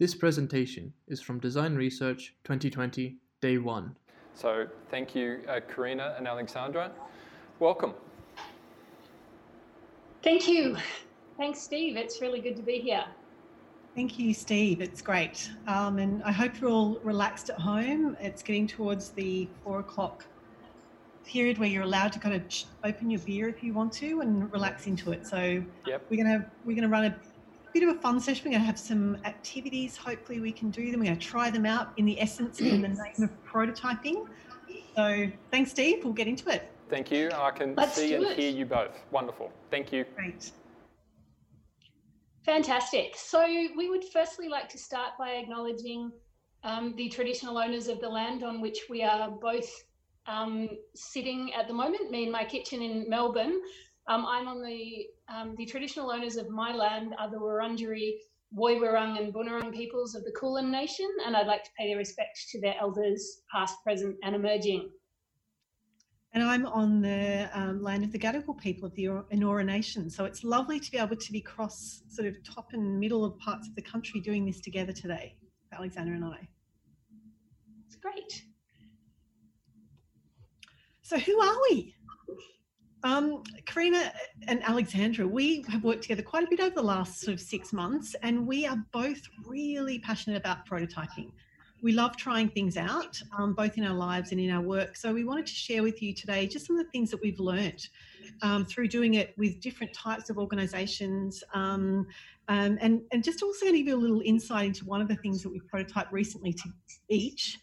[0.00, 3.96] This presentation is from Design Research 2020, Day 1.
[4.32, 6.92] So thank you, uh, Karina and Alexandra.
[7.58, 7.94] Welcome.
[10.22, 10.76] Thank you.
[11.36, 11.96] Thanks, Steve.
[11.96, 13.06] It's really good to be here.
[13.96, 14.80] Thank you, Steve.
[14.80, 15.50] It's great.
[15.66, 18.16] Um, and I hope you're all relaxed at home.
[18.20, 20.24] It's getting towards the four o'clock
[21.26, 22.42] period where you're allowed to kind of
[22.84, 25.26] open your beer if you want to and relax into it.
[25.26, 26.06] So yep.
[26.08, 27.16] we're gonna we're gonna run a
[27.72, 28.44] bit of a fun session.
[28.46, 29.96] We're going to have some activities.
[29.96, 31.00] Hopefully, we can do them.
[31.00, 34.26] We're going to try them out in the essence in the name of prototyping.
[34.96, 36.04] So, thanks, Steve.
[36.04, 36.70] We'll get into it.
[36.88, 37.30] Thank you.
[37.34, 38.38] I can Let's see and it.
[38.38, 38.98] hear you both.
[39.10, 39.52] Wonderful.
[39.70, 40.04] Thank you.
[40.16, 40.50] Great.
[42.44, 43.14] Fantastic.
[43.16, 46.10] So, we would firstly like to start by acknowledging
[46.64, 49.70] um, the traditional owners of the land on which we are both
[50.26, 53.60] um, sitting at the moment, me in my kitchen in Melbourne.
[54.06, 58.12] Um, I'm on the um, the traditional owners of my land are the Wurundjeri,
[58.56, 62.50] Woiwurrung and Bunurong peoples of the Kulin Nation, and I'd like to pay their respects
[62.52, 64.90] to their elders, past, present, and emerging.
[66.32, 70.10] And I'm on the um, land of the Gadigal people of the Eora Nation.
[70.10, 73.38] So it's lovely to be able to be cross sort of top and middle of
[73.38, 75.36] parts of the country doing this together today,
[75.72, 76.48] Alexandra and I.
[77.86, 78.44] It's great.
[81.02, 81.94] So who are we?
[83.04, 84.12] Um, Karina
[84.48, 87.72] and Alexandra, we have worked together quite a bit over the last sort of six
[87.72, 91.30] months, and we are both really passionate about prototyping.
[91.80, 94.96] We love trying things out, um, both in our lives and in our work.
[94.96, 97.38] So we wanted to share with you today just some of the things that we've
[97.38, 97.90] learnt
[98.42, 101.44] um, through doing it with different types of organisations,
[102.48, 105.08] um, and and just also going to give you a little insight into one of
[105.08, 106.68] the things that we've prototyped recently to
[107.08, 107.58] each.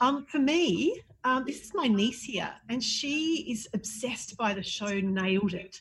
[0.00, 4.62] Um, for me, um, this is my niece here, and she is obsessed by the
[4.62, 5.80] show Nailed It.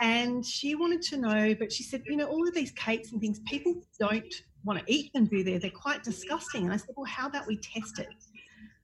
[0.00, 3.20] And she wanted to know, but she said, you know, all of these cakes and
[3.20, 5.58] things, people don't want to eat them, do they?
[5.58, 6.64] They're quite disgusting.
[6.64, 8.08] And I said, well, how about we test it?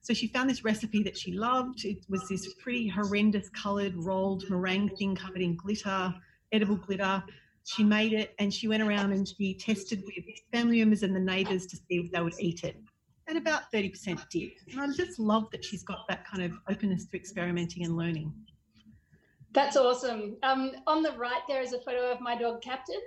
[0.01, 1.85] So she found this recipe that she loved.
[1.85, 6.13] It was this pretty horrendous coloured rolled meringue thing covered in glitter,
[6.51, 7.23] edible glitter.
[7.65, 11.19] She made it and she went around and she tested with family members and the
[11.19, 12.75] neighbours to see if they would eat it
[13.27, 14.51] and about 30% did.
[14.71, 18.33] And I just love that she's got that kind of openness to experimenting and learning.
[19.53, 20.35] That's awesome.
[20.43, 22.99] Um, on the right, there is a photo of my dog, Captain.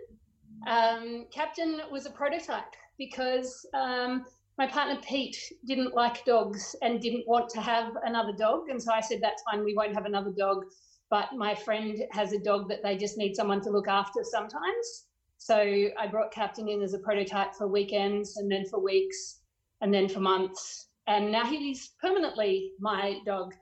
[0.66, 4.25] Um, Captain was a prototype because um,
[4.56, 8.69] my partner, Pete, didn't like dogs and didn't want to have another dog.
[8.71, 10.65] And so I said, that's fine, we won't have another dog.
[11.11, 15.06] But my friend has a dog that they just need someone to look after sometimes.
[15.39, 19.41] So I brought Captain in as a prototype for weekends and then for weeks
[19.81, 20.89] and then for months.
[21.06, 23.55] And now he's permanently my dog.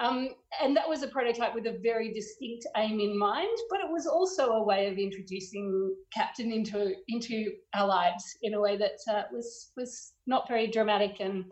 [0.00, 0.30] Um,
[0.62, 4.06] and that was a prototype with a very distinct aim in mind, but it was
[4.06, 9.24] also a way of introducing Captain into into our lives in a way that uh,
[9.30, 11.44] was was not very dramatic and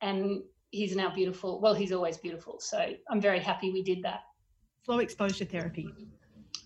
[0.00, 1.60] and he's now beautiful.
[1.60, 4.20] Well, he's always beautiful, so I'm very happy we did that.
[4.84, 5.92] Slow exposure therapy.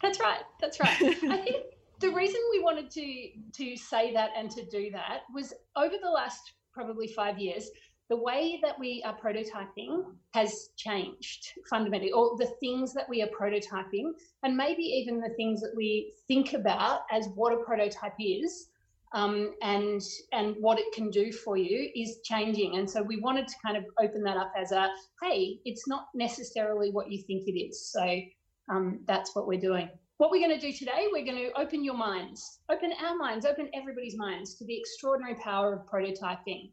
[0.03, 0.43] That's right.
[0.61, 0.97] That's right.
[1.03, 1.57] I think
[2.01, 6.11] the reason we wanted to to say that and to do that was over the
[6.11, 7.71] last probably five years,
[8.11, 10.05] the way that we are prototyping
[10.35, 15.61] has changed fundamentally, or the things that we are prototyping, and maybe even the things
[15.63, 18.69] that we think about as what a prototype is.
[19.15, 20.03] Um, and
[20.33, 23.77] and what it can do for you is changing, and so we wanted to kind
[23.77, 24.89] of open that up as a
[25.23, 27.93] hey, it's not necessarily what you think it is.
[27.93, 28.21] So
[28.69, 29.89] um, that's what we're doing.
[30.17, 33.47] What we're going to do today, we're going to open your minds, open our minds,
[33.47, 36.71] open everybody's minds to the extraordinary power of prototyping.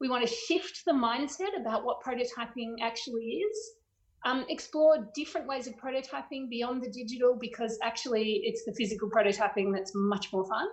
[0.00, 3.70] We want to shift the mindset about what prototyping actually is,
[4.24, 9.72] um, explore different ways of prototyping beyond the digital because actually it's the physical prototyping
[9.72, 10.66] that's much more fun.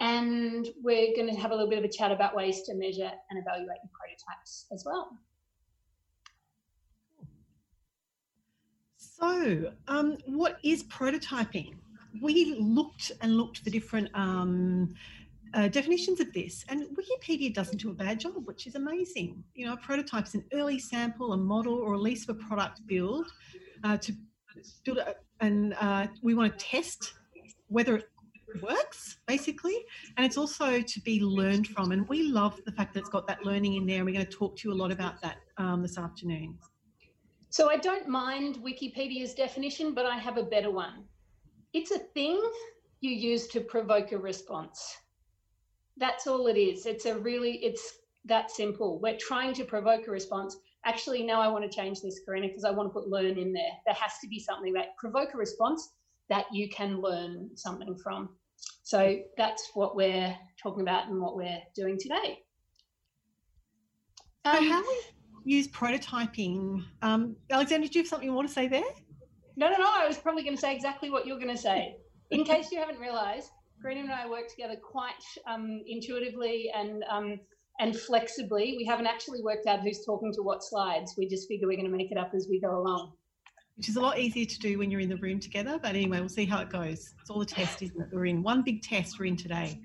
[0.00, 3.10] And we're going to have a little bit of a chat about ways to measure
[3.30, 5.18] and evaluate your prototypes as well.
[8.98, 11.74] So, um, what is prototyping?
[12.20, 14.94] We looked and looked for different um,
[15.54, 19.42] uh, definitions of this, and Wikipedia doesn't do a bad job, which is amazing.
[19.54, 22.38] You know, a prototype is an early sample, a model, or a lease of a
[22.46, 23.26] product build
[23.84, 24.12] uh, to
[24.84, 27.14] build, a, and uh, we want to test
[27.68, 28.10] whether it
[28.62, 29.84] works, basically,
[30.16, 31.92] and it's also to be learned from.
[31.92, 33.96] And we love the fact that it's got that learning in there.
[33.96, 36.58] And we're going to talk to you a lot about that um, this afternoon.
[37.50, 41.04] So I don't mind Wikipedia's definition, but I have a better one.
[41.72, 42.40] It's a thing
[43.00, 44.96] you use to provoke a response.
[45.96, 46.86] That's all it is.
[46.86, 49.00] It's a really, it's that simple.
[49.00, 50.56] We're trying to provoke a response.
[50.84, 53.52] Actually, now I want to change this, Karina, because I want to put learn in
[53.52, 53.72] there.
[53.86, 55.90] There has to be something that provoke a response
[56.28, 58.30] that you can learn something from.
[58.82, 62.38] So that's what we're talking about and what we're doing today.
[64.44, 65.02] Um, so how we
[65.44, 66.84] use prototyping.
[67.02, 68.82] Um, Alexandra, do you have something you want to say there?
[69.56, 69.86] No, no, no.
[69.86, 71.96] I was probably going to say exactly what you're going to say.
[72.30, 73.50] In case you haven't realised,
[73.80, 75.14] Karina and I work together quite
[75.46, 77.40] um, intuitively and um,
[77.78, 78.74] and flexibly.
[78.78, 81.14] We haven't actually worked out who's talking to what slides.
[81.16, 83.12] We just figure we're going to make it up as we go along.
[83.76, 85.78] Which is a lot easier to do when you're in the room together.
[85.80, 87.14] But anyway, we'll see how it goes.
[87.20, 88.08] It's all a test, isn't it?
[88.10, 89.80] We're in one big test we're in today.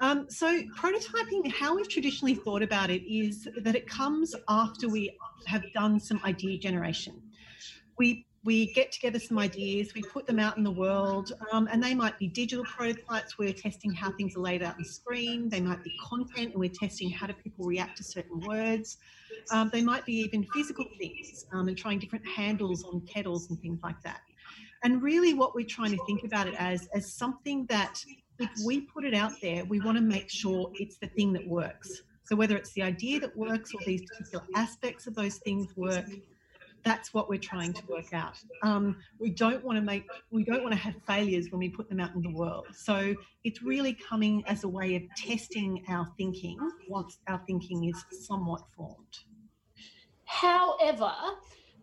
[0.00, 5.16] Um, so prototyping, how we've traditionally thought about it is that it comes after we
[5.46, 7.22] have done some idea generation.
[7.96, 11.82] We we get together some ideas, we put them out in the world, um, and
[11.82, 13.38] they might be digital prototypes.
[13.38, 15.48] We're testing how things are laid out on screen.
[15.48, 18.98] They might be content, and we're testing how do people react to certain words.
[19.50, 23.58] Um, they might be even physical things um, and trying different handles on kettles and
[23.60, 24.20] things like that.
[24.82, 28.04] And really, what we're trying to think about it as as something that
[28.38, 31.46] if we put it out there, we want to make sure it's the thing that
[31.46, 32.02] works.
[32.24, 36.06] So whether it's the idea that works or these particular aspects of those things work,
[36.84, 38.36] that's what we're trying to work out.
[38.62, 41.88] Um, we don't want to make, we don't want to have failures when we put
[41.88, 42.66] them out in the world.
[42.74, 46.58] So it's really coming as a way of testing our thinking
[46.88, 49.18] once our thinking is somewhat formed.
[50.24, 51.12] However,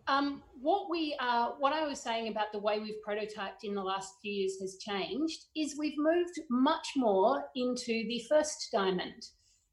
[0.08, 3.82] um, what we are, what I was saying about the way we've prototyped in the
[3.82, 5.46] last few years has changed.
[5.56, 9.26] Is we've moved much more into the first diamond.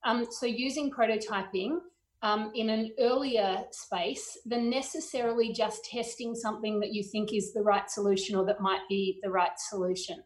[0.05, 1.79] Um, so using prototyping
[2.21, 7.61] um, in an earlier space than necessarily just testing something that you think is the
[7.61, 10.21] right solution or that might be the right solution.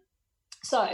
[0.64, 0.88] So,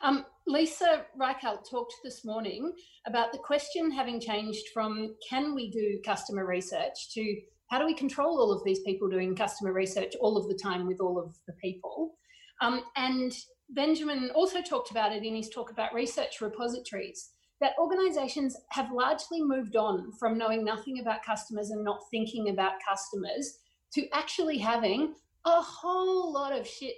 [0.00, 2.72] um, Lisa Reichelt talked this morning
[3.06, 7.36] about the question having changed from can we do customer research to
[7.70, 10.86] how do we control all of these people doing customer research all of the time
[10.86, 12.14] with all of the people?
[12.60, 13.32] Um, and
[13.70, 17.30] Benjamin also talked about it in his talk about research repositories
[17.62, 22.72] that organizations have largely moved on from knowing nothing about customers and not thinking about
[22.86, 23.60] customers
[23.94, 25.14] to actually having
[25.44, 26.96] a whole lot of shit,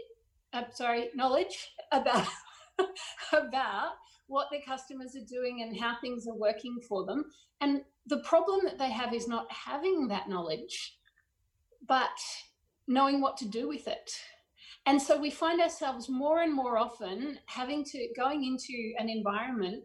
[0.55, 2.26] uh, sorry, knowledge about,
[3.34, 3.93] about
[4.26, 7.26] what their customers are doing and how things are working for them.
[7.61, 10.96] And the problem that they have is not having that knowledge,
[11.87, 12.08] but
[12.88, 14.11] knowing what to do with it.
[14.87, 19.84] And so we find ourselves more and more often having to going into an environment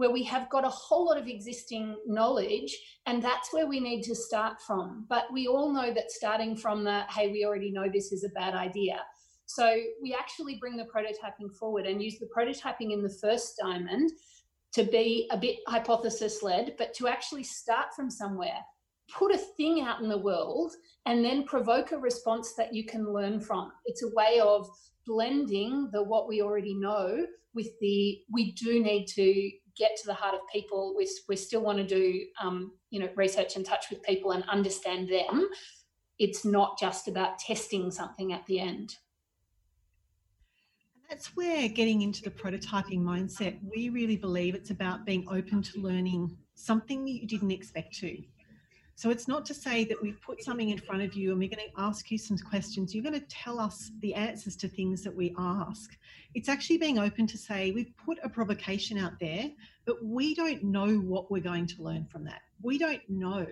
[0.00, 2.74] where we have got a whole lot of existing knowledge
[3.04, 5.04] and that's where we need to start from.
[5.10, 8.30] But we all know that starting from the hey we already know this is a
[8.30, 9.02] bad idea.
[9.44, 14.10] So we actually bring the prototyping forward and use the prototyping in the first diamond
[14.72, 18.64] to be a bit hypothesis led but to actually start from somewhere
[19.12, 20.72] put a thing out in the world
[21.04, 23.72] and then provoke a response that you can learn from.
[23.84, 24.66] It's a way of
[25.04, 29.50] blending the what we already know with the we do need to
[29.80, 30.94] get to the heart of people.
[30.96, 34.44] We, we still want to do, um, you know, research and touch with people and
[34.44, 35.48] understand them.
[36.18, 38.94] It's not just about testing something at the end.
[41.08, 45.80] That's where getting into the prototyping mindset, we really believe it's about being open to
[45.80, 48.22] learning something that you didn't expect to.
[49.00, 51.48] So it's not to say that we've put something in front of you and we're
[51.48, 52.94] going to ask you some questions.
[52.94, 55.96] You're going to tell us the answers to things that we ask.
[56.34, 59.52] It's actually being open to say, we've put a provocation out there,
[59.86, 62.42] but we don't know what we're going to learn from that.
[62.60, 63.46] We don't know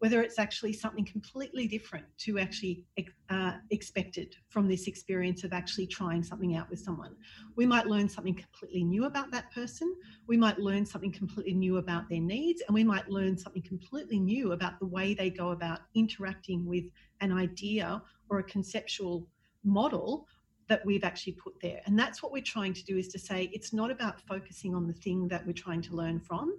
[0.00, 2.84] whether it's actually something completely different to actually
[3.28, 7.14] uh, expected from this experience of actually trying something out with someone.
[7.54, 9.94] We might learn something completely new about that person.
[10.26, 14.18] We might learn something completely new about their needs, and we might learn something completely
[14.18, 16.84] new about the way they go about interacting with
[17.20, 19.28] an idea or a conceptual
[19.64, 20.26] model
[20.70, 21.82] that we've actually put there.
[21.84, 24.86] And that's what we're trying to do is to say it's not about focusing on
[24.86, 26.56] the thing that we're trying to learn from.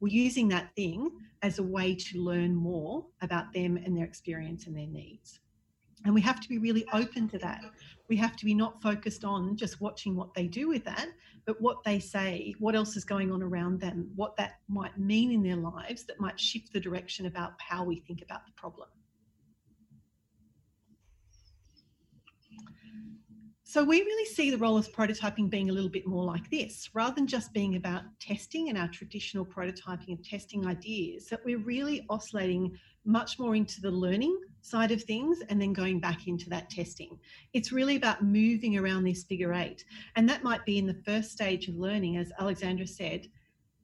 [0.00, 1.10] We're using that thing
[1.42, 5.40] as a way to learn more about them and their experience and their needs.
[6.04, 7.60] And we have to be really open to that.
[8.08, 11.08] We have to be not focused on just watching what they do with that,
[11.44, 15.32] but what they say, what else is going on around them, what that might mean
[15.32, 18.88] in their lives that might shift the direction about how we think about the problem.
[23.70, 26.88] So we really see the role of prototyping being a little bit more like this,
[26.94, 31.58] rather than just being about testing and our traditional prototyping and testing ideas, that we're
[31.58, 36.48] really oscillating much more into the learning side of things and then going back into
[36.48, 37.18] that testing.
[37.52, 39.84] It's really about moving around this figure eight.
[40.16, 43.28] And that might be in the first stage of learning, as Alexandra said,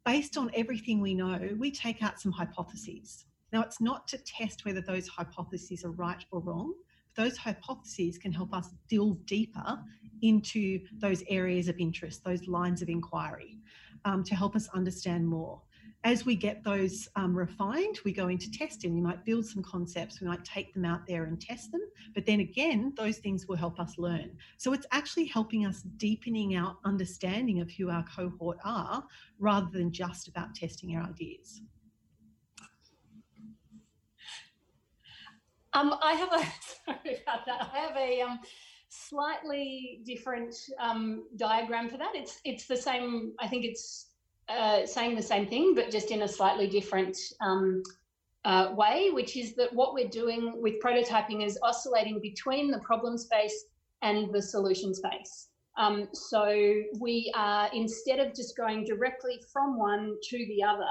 [0.07, 3.27] based on everything we know, we take out some hypotheses.
[3.53, 6.73] Now, it's not to test whether those hypotheses are right or wrong,
[7.17, 9.79] those hypotheses can help us delve deeper
[10.23, 13.59] into those areas of interest, those lines of inquiry,
[14.05, 15.61] um, to help us understand more
[16.05, 18.93] as we get those um, refined, we go into testing.
[18.95, 21.81] We might build some concepts, we might take them out there and test them.
[22.15, 24.37] But then again, those things will help us learn.
[24.59, 29.03] So it's actually helping us deepening our understanding of who our cohort are
[29.39, 31.63] rather than just about testing our ideas.
[35.75, 36.39] Um, I have a
[36.87, 37.71] sorry about that.
[37.73, 38.41] I have a um,
[38.89, 42.13] slightly different um, diagram for that.
[42.15, 43.33] It's it's the same.
[43.41, 44.07] I think it's
[44.49, 47.83] uh, saying the same thing, but just in a slightly different um,
[48.45, 53.17] uh, way, which is that what we're doing with prototyping is oscillating between the problem
[53.19, 53.67] space
[54.03, 55.49] and the solution space.
[55.77, 56.45] Um, so
[57.01, 60.85] we are, instead of just going directly from one to the other,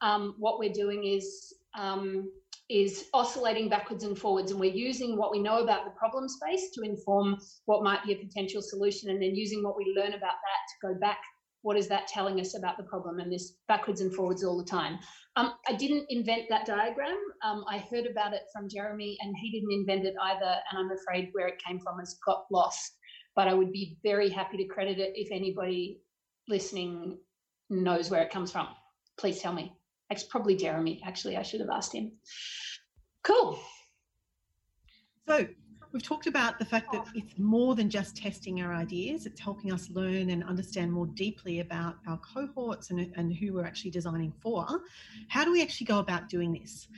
[0.00, 2.30] um, what we're doing is um,
[2.72, 6.70] is oscillating backwards and forwards and we're using what we know about the problem space
[6.72, 7.36] to inform
[7.66, 10.86] what might be a potential solution and then using what we learn about that to
[10.86, 11.18] go back
[11.62, 14.64] what is that telling us about the problem and this backwards and forwards all the
[14.64, 14.98] time.
[15.36, 17.18] Um, i didn't invent that diagram.
[17.44, 20.90] Um, i heard about it from jeremy and he didn't invent it either and i'm
[20.98, 22.96] afraid where it came from has got lost
[23.36, 26.00] but i would be very happy to credit it if anybody
[26.48, 27.18] listening
[27.70, 28.68] knows where it comes from.
[29.18, 29.72] Please tell me
[30.12, 32.12] it's probably jeremy actually i should have asked him
[33.22, 33.58] cool
[35.26, 35.46] so
[35.92, 39.72] We've talked about the fact that it's more than just testing our ideas, it's helping
[39.72, 44.32] us learn and understand more deeply about our cohorts and, and who we're actually designing
[44.40, 44.66] for.
[45.28, 46.88] How do we actually go about doing this?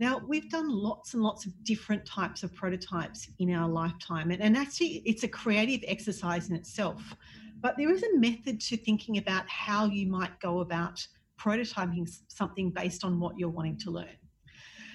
[0.00, 4.40] Now, we've done lots and lots of different types of prototypes in our lifetime, and,
[4.40, 7.14] and actually, it's a creative exercise in itself.
[7.60, 11.06] But there is a method to thinking about how you might go about
[11.38, 14.16] prototyping something based on what you're wanting to learn.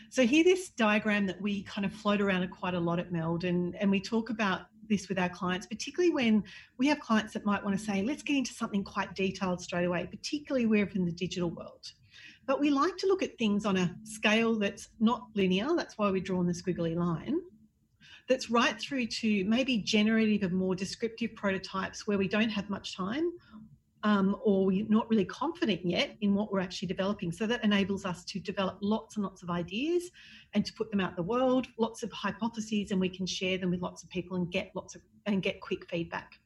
[0.10, 3.46] So here, this diagram that we kind of float around quite a lot at Meld,
[3.46, 6.44] and, and we talk about this with our clients, particularly when
[6.78, 9.86] we have clients that might want to say, let's get into something quite detailed straight
[9.86, 11.92] away, particularly we're in the digital world.
[12.46, 16.12] But we like to look at things on a scale that's not linear, that's why
[16.12, 17.40] we're drawing the squiggly line,
[18.30, 22.96] that's right through to maybe generative and more descriptive prototypes where we don't have much
[22.96, 23.32] time
[24.04, 27.32] um, or we're not really confident yet in what we're actually developing.
[27.32, 30.12] So that enables us to develop lots and lots of ideas
[30.54, 33.72] and to put them out the world, lots of hypotheses, and we can share them
[33.72, 36.40] with lots of people and get lots of and get quick feedback.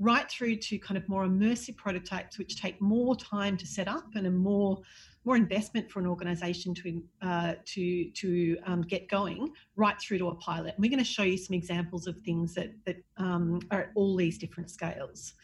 [0.00, 4.06] Right through to kind of more immersive prototypes, which take more time to set up
[4.14, 4.80] and a more
[5.24, 10.28] more investment for an organisation to uh, to to um, get going, right through to
[10.28, 10.74] a pilot.
[10.74, 13.90] And we're going to show you some examples of things that that um, are at
[13.94, 15.34] all these different scales.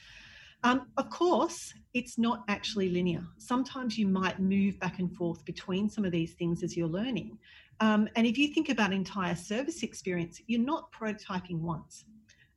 [0.65, 3.23] Um, of course, it's not actually linear.
[3.37, 7.39] Sometimes you might move back and forth between some of these things as you're learning.
[7.81, 12.07] Um, and if you think about entire service experience, you're not prototyping once.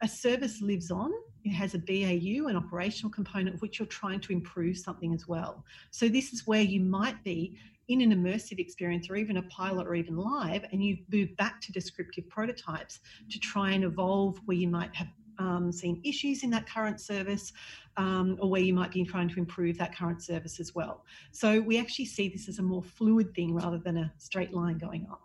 [0.02, 1.12] A service lives on,
[1.44, 5.28] it has a BAU, an operational component of which you're trying to improve something as
[5.28, 5.66] well.
[5.92, 7.58] So, this is where you might be
[7.90, 11.60] in an immersive experience or even a pilot or even live, and you move back
[11.62, 13.00] to descriptive prototypes
[13.30, 15.08] to try and evolve where you might have
[15.40, 17.54] um, seen issues in that current service
[17.98, 21.04] um, or where you might be trying to improve that current service as well.
[21.32, 24.78] So we actually see this as a more fluid thing rather than a straight line
[24.78, 25.22] going up.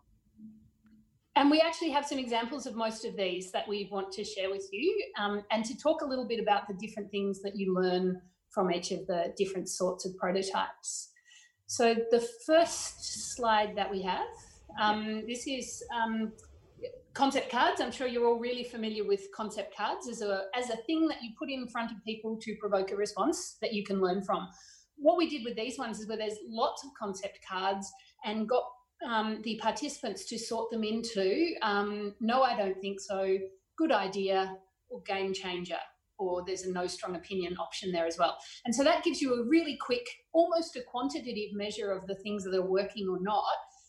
[1.34, 4.50] And we actually have some examples of most of these that we want to share
[4.50, 7.74] with you um, and to talk a little bit about the different things that you
[7.74, 11.08] learn from each of the different sorts of prototypes.
[11.66, 14.26] So the first slide that we have,
[14.78, 16.32] um, this is um,
[17.14, 17.80] concept cards.
[17.80, 21.22] I'm sure you're all really familiar with concept cards as a as a thing that
[21.22, 24.48] you put in front of people to provoke a response that you can learn from.
[24.96, 27.90] What we did with these ones is where there's lots of concept cards
[28.24, 28.64] and got
[29.06, 33.36] um, the participants to sort them into um, no, I don't think so,
[33.76, 34.56] good idea,
[34.90, 35.78] or game changer,
[36.18, 38.36] or there's a no strong opinion option there as well.
[38.64, 42.44] And so that gives you a really quick, almost a quantitative measure of the things
[42.44, 43.42] that are working or not.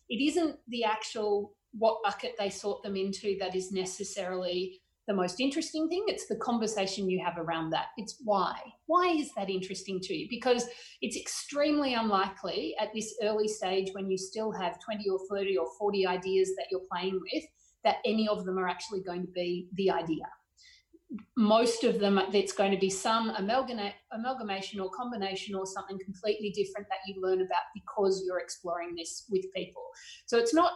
[0.10, 5.42] It isn't the actual what bucket they sort them into that is necessarily the most
[5.42, 6.06] interesting thing.
[6.08, 7.88] It's the conversation you have around that.
[7.98, 8.56] It's why.
[8.86, 10.28] Why is that interesting to you?
[10.30, 10.66] Because
[11.02, 15.68] it's extremely unlikely at this early stage when you still have 20 or 30 or
[15.78, 17.44] 40 ideas that you're playing with
[17.84, 20.24] that any of them are actually going to be the idea.
[21.36, 26.88] Most of them, it's going to be some amalgamation or combination or something completely different
[26.88, 29.84] that you learn about because you're exploring this with people.
[30.28, 30.72] So it's not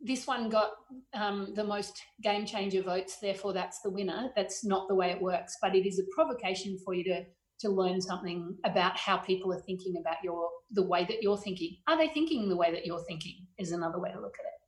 [0.00, 0.70] this one got
[1.14, 4.30] um, the most game changer votes, therefore that's the winner.
[4.34, 7.24] That's not the way it works, but it is a provocation for you to
[7.60, 11.76] to learn something about how people are thinking about your the way that you're thinking.
[11.86, 13.46] Are they thinking the way that you're thinking?
[13.58, 14.59] Is another way to look at it.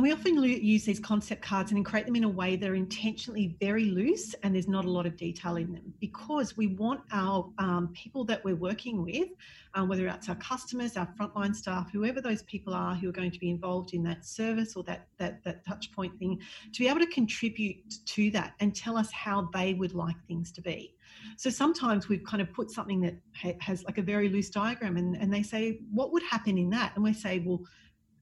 [0.00, 2.74] And we often use these concept cards and create them in a way that are
[2.74, 7.02] intentionally very loose and there's not a lot of detail in them because we want
[7.12, 9.28] our um, people that we're working with,
[9.74, 13.30] um, whether it's our customers, our frontline staff, whoever those people are who are going
[13.30, 16.40] to be involved in that service or that, that, that touch point thing,
[16.72, 17.76] to be able to contribute
[18.06, 20.94] to that and tell us how they would like things to be.
[21.36, 23.16] So sometimes we've kind of put something that
[23.60, 26.92] has like a very loose diagram and, and they say, what would happen in that?
[26.94, 27.60] And we say, well,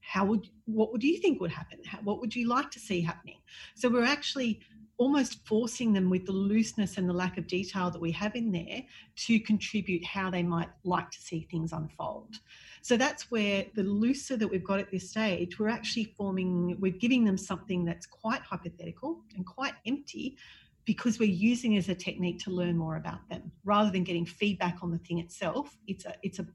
[0.09, 1.77] how would what would you think would happen?
[1.85, 3.37] How, what would you like to see happening?
[3.75, 4.59] So we're actually
[4.97, 8.51] almost forcing them with the looseness and the lack of detail that we have in
[8.51, 8.81] there
[9.15, 12.35] to contribute how they might like to see things unfold.
[12.81, 16.91] So that's where the looser that we've got at this stage we're actually forming we're
[17.05, 20.37] giving them something that's quite hypothetical and quite empty
[20.85, 23.51] because we're using as a technique to learn more about them.
[23.63, 26.47] Rather than getting feedback on the thing itself it's a it's a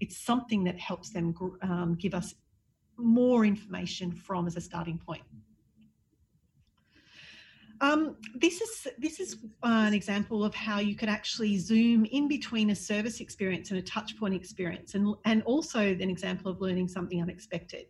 [0.00, 2.34] it's something that helps them um, give us
[2.96, 5.22] more information from as a starting point.
[7.80, 12.70] Um, this is this is an example of how you could actually zoom in between
[12.70, 17.20] a service experience and a touchpoint experience, and and also an example of learning something
[17.20, 17.86] unexpected.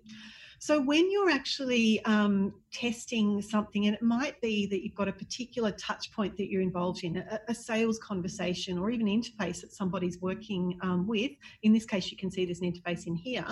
[0.59, 5.13] So when you're actually um, testing something, and it might be that you've got a
[5.13, 9.61] particular touch point that you're involved in, a, a sales conversation or even an interface
[9.61, 11.33] that somebody's working um, with.
[11.65, 13.45] In this case, you can see there's an interface in here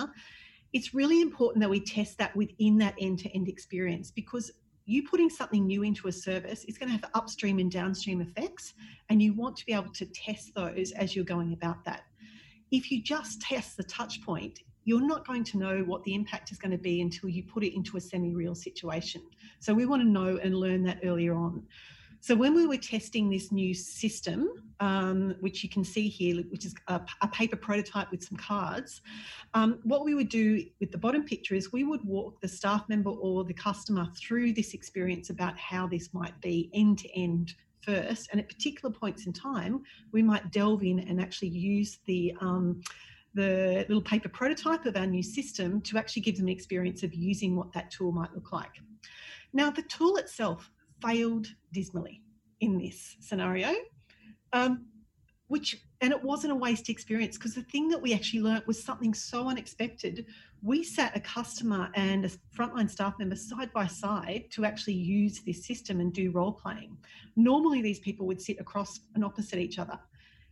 [0.73, 4.51] it's really important that we test that within that end-to-end experience because
[4.85, 8.73] you putting something new into a service is going to have upstream and downstream effects
[9.09, 12.01] and you want to be able to test those as you're going about that.
[12.71, 16.51] If you just test the touch point you're not going to know what the impact
[16.51, 19.21] is going to be until you put it into a semi-real situation.
[19.59, 21.63] So we want to know and learn that earlier on
[22.23, 24.47] so when we were testing this new system,
[24.79, 29.01] um, which you can see here, which is a, a paper prototype with some cards,
[29.53, 32.87] um, what we would do with the bottom picture is we would walk the staff
[32.87, 37.55] member or the customer through this experience about how this might be end to end
[37.81, 38.29] first.
[38.31, 42.79] And at particular points in time, we might delve in and actually use the um,
[43.33, 47.13] the little paper prototype of our new system to actually give them an experience of
[47.13, 48.71] using what that tool might look like.
[49.51, 50.71] Now, the tool itself
[51.03, 52.21] failed dismally
[52.59, 53.73] in this scenario,
[54.53, 54.85] um,
[55.47, 58.83] which and it wasn't a waste experience because the thing that we actually learnt was
[58.83, 60.25] something so unexpected.
[60.61, 65.41] We sat a customer and a frontline staff member side by side to actually use
[65.45, 66.97] this system and do role playing.
[67.35, 69.99] Normally, these people would sit across and opposite each other.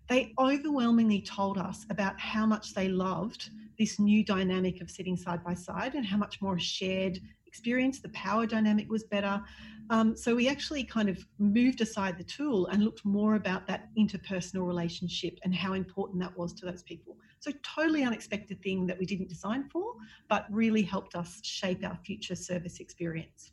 [0.07, 5.43] They overwhelmingly told us about how much they loved this new dynamic of sitting side
[5.43, 7.99] by side and how much more shared experience.
[7.99, 9.41] The power dynamic was better.
[9.91, 13.89] Um, so we actually kind of moved aside the tool and looked more about that
[13.99, 17.17] interpersonal relationship and how important that was to those people.
[17.41, 19.95] So totally unexpected thing that we didn't design for,
[20.29, 23.51] but really helped us shape our future service experience.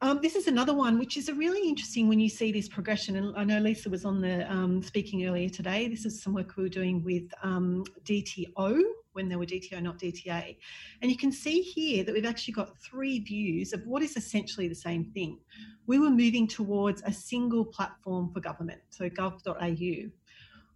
[0.00, 3.16] Um, this is another one which is a really interesting when you see this progression.
[3.16, 5.86] And I know Lisa was on the um, speaking earlier today.
[5.86, 8.82] This is some work we were doing with um, DTO,
[9.18, 10.56] when they were DTO, not DTA.
[11.02, 14.68] And you can see here that we've actually got three views of what is essentially
[14.68, 15.40] the same thing.
[15.88, 20.10] We were moving towards a single platform for government, so gov.au.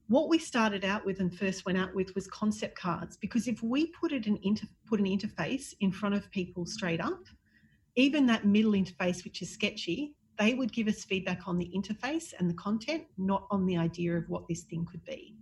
[0.08, 3.62] What we started out with and first went out with was concept cards, because if
[3.62, 7.22] we put it an inter- put an interface in front of people straight up,
[7.94, 12.34] even that middle interface, which is sketchy, they would give us feedback on the interface
[12.36, 15.36] and the content, not on the idea of what this thing could be.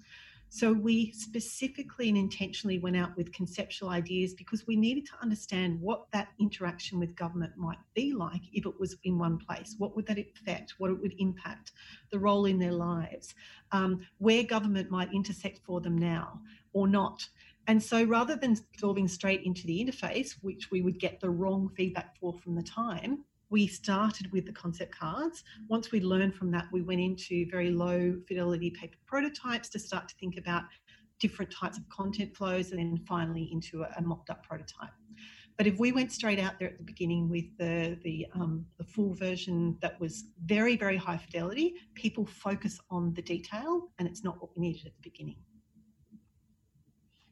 [0.53, 5.81] So we specifically and intentionally went out with conceptual ideas because we needed to understand
[5.81, 9.77] what that interaction with government might be like if it was in one place.
[9.79, 10.75] What would that affect?
[10.79, 11.71] What it would impact?
[12.11, 13.33] The role in their lives,
[13.71, 16.41] um, where government might intersect for them now
[16.73, 17.29] or not.
[17.69, 21.71] And so rather than delving straight into the interface, which we would get the wrong
[21.77, 25.43] feedback for from the time, we started with the concept cards.
[25.69, 30.09] Once we learned from that, we went into very low fidelity paper prototypes to start
[30.09, 30.63] to think about
[31.19, 34.91] different types of content flows and then finally into a, a mocked up prototype.
[35.59, 38.85] But if we went straight out there at the beginning with the the, um, the
[38.85, 44.25] full version that was very very high fidelity, people focus on the detail, and it's
[44.25, 45.37] not what we needed at the beginning.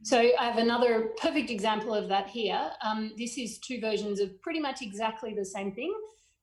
[0.08, 2.70] So I have another perfect example of that here.
[2.82, 5.92] Um, this is two versions of pretty much exactly the same thing.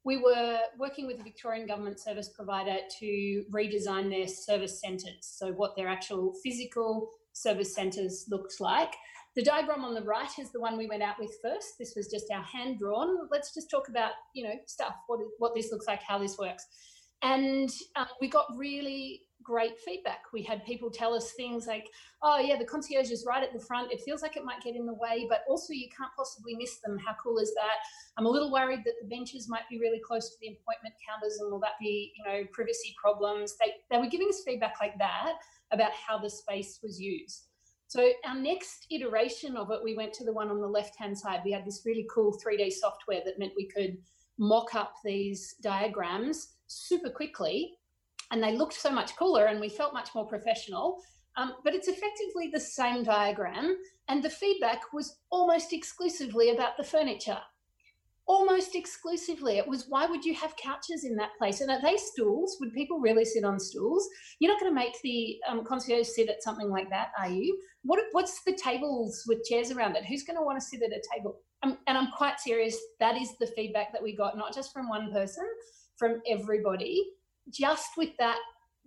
[0.04, 5.52] We were working with the Victorian Government Service Provider to redesign their service centres, so
[5.54, 8.94] what their actual physical service centres looked like.
[9.36, 11.80] The diagram on the right is the one we went out with first.
[11.80, 13.28] This was just our hand drawn.
[13.32, 16.68] Let's just talk about, you know, stuff, what, what this looks like, how this works.
[17.24, 20.24] And um, we got really great feedback.
[20.34, 21.90] We had people tell us things like,
[22.24, 23.92] oh, yeah, the concierge is right at the front.
[23.92, 26.80] It feels like it might get in the way, but also you can't possibly miss
[26.84, 26.98] them.
[26.98, 27.78] How cool is that?
[28.18, 31.38] I'm a little worried that the benches might be really close to the appointment counters
[31.40, 33.56] and will that be, you know, privacy problems?
[33.58, 35.34] They, they were giving us feedback like that
[35.72, 37.46] about how the space was used.
[37.88, 41.42] So our next iteration of it, we went to the one on the left-hand side.
[41.46, 43.98] We had this really cool 3D software that meant we could
[44.38, 47.78] mock up these diagrams super quickly
[48.32, 51.02] and they looked so much cooler and we felt much more professional.
[51.38, 56.84] Um, but it's effectively the same diagram, and the feedback was almost exclusively about the
[56.84, 57.40] furniture.
[58.26, 59.58] Almost exclusively.
[59.58, 61.62] It was why would you have couches in that place?
[61.62, 62.58] And are they stools?
[62.60, 64.08] Would people really sit on stools?
[64.40, 67.60] You're not going to make the um, concierge sit at something like that, are you?
[67.84, 70.06] What, what's the tables with chairs around it?
[70.06, 71.42] Who's going to want to sit at a table?
[71.64, 72.78] Um, and I'm quite serious.
[73.00, 75.46] That is the feedback that we got, not just from one person,
[75.98, 77.06] from everybody
[77.50, 78.40] just with that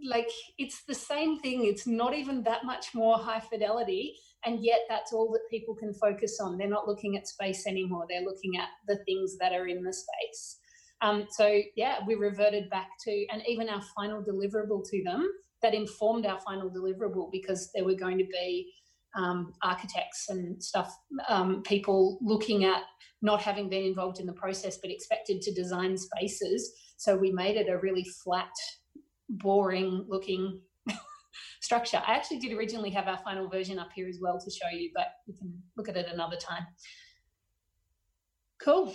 [0.04, 1.64] like it's the same thing.
[1.64, 5.92] It's not even that much more high fidelity and yet that's all that people can
[5.92, 6.56] focus on.
[6.56, 8.06] They're not looking at space anymore.
[8.08, 10.58] They're looking at the things that are in the space.
[11.00, 15.28] Um, so yeah we reverted back to and even our final deliverable to them
[15.62, 18.72] that informed our final deliverable because there were going to be
[19.16, 20.96] um, architects and stuff
[21.28, 22.82] um, people looking at
[23.22, 27.56] not having been involved in the process but expected to design spaces so we made
[27.56, 28.50] it a really flat,
[29.28, 30.60] boring looking
[31.60, 32.02] structure.
[32.04, 34.90] I actually did originally have our final version up here as well to show you,
[34.94, 36.66] but we can look at it another time.
[38.60, 38.94] Cool.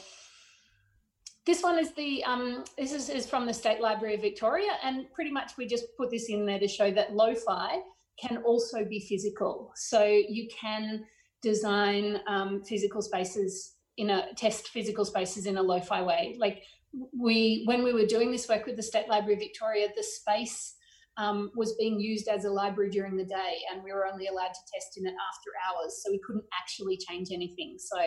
[1.46, 5.12] This one is the um, this is, is from the State Library of Victoria, and
[5.14, 7.80] pretty much we just put this in there to show that lo-fi
[8.22, 9.72] can also be physical.
[9.76, 11.06] So you can
[11.42, 16.36] design um, physical spaces in a test physical spaces in a lo-fi way.
[16.38, 16.64] Like
[17.12, 20.76] we, when we were doing this work with the State Library of Victoria, the space
[21.18, 24.48] um, was being used as a library during the day, and we were only allowed
[24.48, 27.76] to test in it after hours, so we couldn't actually change anything.
[27.78, 27.98] So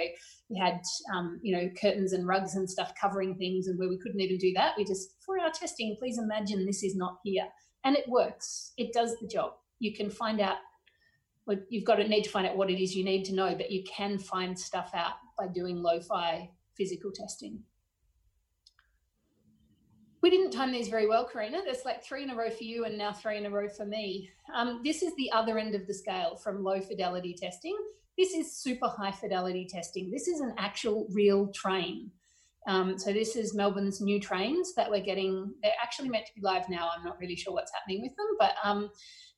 [0.49, 0.81] we had,
[1.14, 4.38] um, you know, curtains and rugs and stuff covering things, and where we couldn't even
[4.38, 7.46] do that, we just, for our testing, please imagine this is not here,
[7.85, 8.72] and it works.
[8.77, 9.53] It does the job.
[9.79, 10.57] You can find out.
[11.46, 13.55] Well, you've got to need to find out what it is you need to know,
[13.55, 17.61] but you can find stuff out by doing lo-fi physical testing.
[20.27, 21.61] We didn't time these very well, Karina.
[21.65, 23.87] There's like three in a row for you and now three in a row for
[23.87, 24.29] me.
[24.53, 27.77] Um, this is the other end of the scale from low fidelity testing.
[28.19, 30.11] This is super high fidelity testing.
[30.11, 32.11] This is an actual real train.
[32.67, 35.55] Um, so this is Melbourne's new trains that we're getting.
[35.62, 36.91] They're actually meant to be live now.
[36.93, 38.91] I'm not really sure what's happening with them, but um,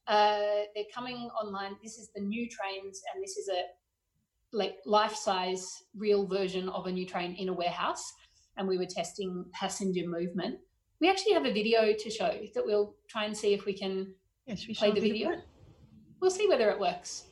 [0.07, 1.77] uh, they're coming online.
[1.83, 6.90] This is the new trains, and this is a like life-size real version of a
[6.90, 8.11] new train in a warehouse.
[8.57, 10.61] And we were testing passenger movement
[11.00, 14.14] we actually have a video to show that we'll try and see if we can
[14.46, 15.40] yes, we play the video.
[16.20, 17.24] We'll see whether it works.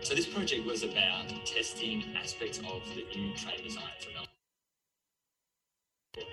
[0.00, 4.33] So this project was about testing aspects of the new train design for Melbourne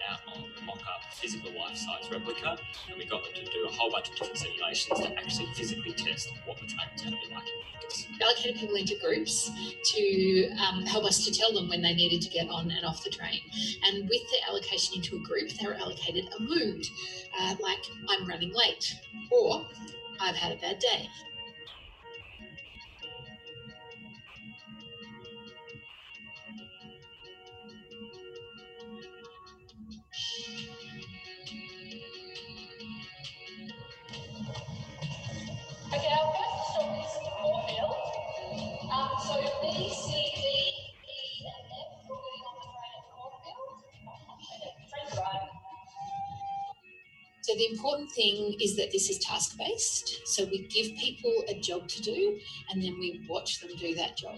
[0.09, 2.57] out on the mock-up physical life-size replica,
[2.89, 5.93] and we got them to do a whole bunch of different simulations to actually physically
[5.93, 8.07] test what the train was going to be like in practice.
[8.21, 9.51] Allocated people into groups
[9.83, 13.03] to um, help us to tell them when they needed to get on and off
[13.03, 13.39] the train.
[13.85, 16.85] And with the allocation into a group, they were allocated a mood,
[17.39, 18.95] uh, like I'm running late,
[19.31, 19.65] or
[20.19, 21.09] I've had a bad day.
[47.81, 50.21] Important thing is that this is task based.
[50.25, 52.37] So we give people a job to do
[52.69, 54.37] and then we watch them do that job.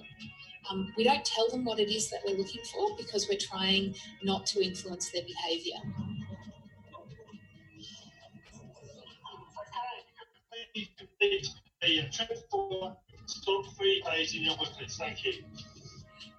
[0.72, 3.96] Um, we don't tell them what it is that we're looking for because we're trying
[4.24, 5.76] not to influence their behaviour.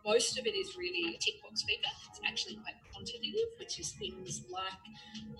[0.06, 1.92] Most of it is really tick box feedback.
[2.08, 4.62] It's actually quite quantitative, which is things like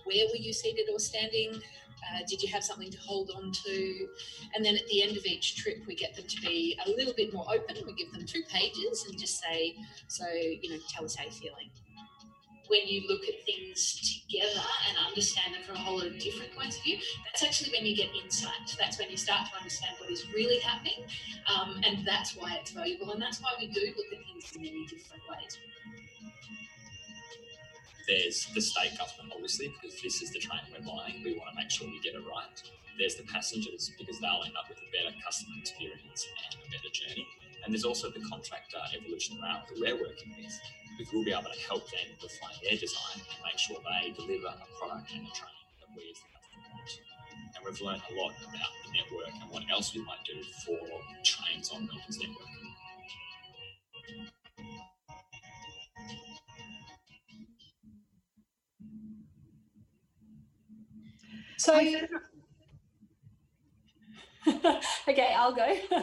[0.04, 1.54] where were you seated or standing?
[1.54, 4.08] Uh, did you have something to hold on to?
[4.54, 7.14] And then at the end of each trip, we get them to be a little
[7.14, 7.76] bit more open.
[7.86, 9.74] We give them two pages and just say,
[10.08, 11.70] so, you know, tell us how you're feeling
[12.68, 16.54] when you look at things together and understand them from a whole lot of different
[16.56, 18.52] points of view, that's actually when you get insight.
[18.78, 21.04] That's when you start to understand what is really happening.
[21.46, 23.12] Um, and that's why it's valuable.
[23.12, 25.58] And that's why we do look at things in many different ways.
[28.06, 31.24] There's the state government, obviously, because this is the train we're buying.
[31.24, 32.56] We want to make sure we get it right.
[32.98, 36.92] There's the passengers, because they'll end up with a better customer experience and a better
[36.92, 37.26] journey.
[37.64, 40.54] And there's also the contractor Evolution Rail that we're working with,
[40.94, 44.52] because we'll be able to help them refine their design and make sure they deliver
[44.52, 46.90] a product and a train that we as the customer want.
[47.56, 50.78] And we've learned a lot about the network and what else we might do for
[51.24, 52.52] trains on Melbourne's network.
[61.64, 61.80] So,
[65.08, 65.66] okay, I'll go.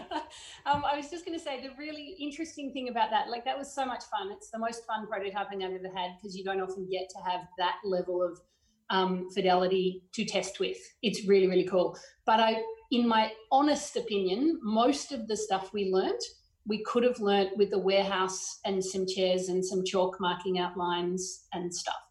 [0.66, 3.56] um, I was just going to say the really interesting thing about that, like that
[3.56, 4.32] was so much fun.
[4.32, 7.42] It's the most fun prototyping I've ever had because you don't often get to have
[7.60, 8.42] that level of
[8.90, 10.78] um, fidelity to test with.
[11.04, 11.96] It's really, really cool.
[12.26, 16.24] But I, in my honest opinion, most of the stuff we learnt,
[16.66, 21.46] we could have learnt with the warehouse and some chairs and some chalk marking outlines
[21.54, 22.02] and stuff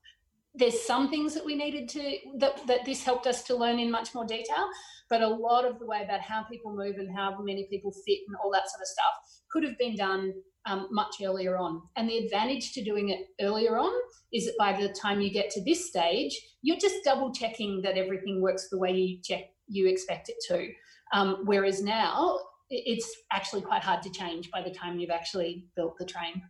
[0.60, 3.90] there's some things that we needed to that, that this helped us to learn in
[3.90, 4.68] much more detail
[5.10, 8.20] but a lot of the way about how people move and how many people fit
[8.28, 10.32] and all that sort of stuff could have been done
[10.66, 11.82] um, much earlier on.
[11.96, 13.92] And the advantage to doing it earlier on
[14.32, 17.98] is that by the time you get to this stage you're just double checking that
[17.98, 20.68] everything works the way you check you expect it to.
[21.12, 22.38] Um, whereas now
[22.70, 26.42] it's actually quite hard to change by the time you've actually built the train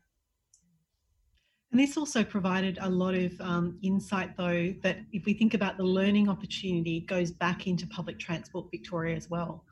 [1.71, 5.77] and this also provided a lot of um, insight, though, that if we think about
[5.77, 9.65] the learning opportunity, it goes back into public transport Victoria as well.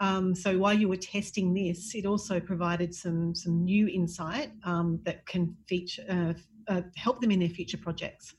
[0.00, 5.00] Um, so while you were testing this, it also provided some some new insight um,
[5.04, 6.32] that can feature uh,
[6.72, 8.34] uh, help them in their future projects.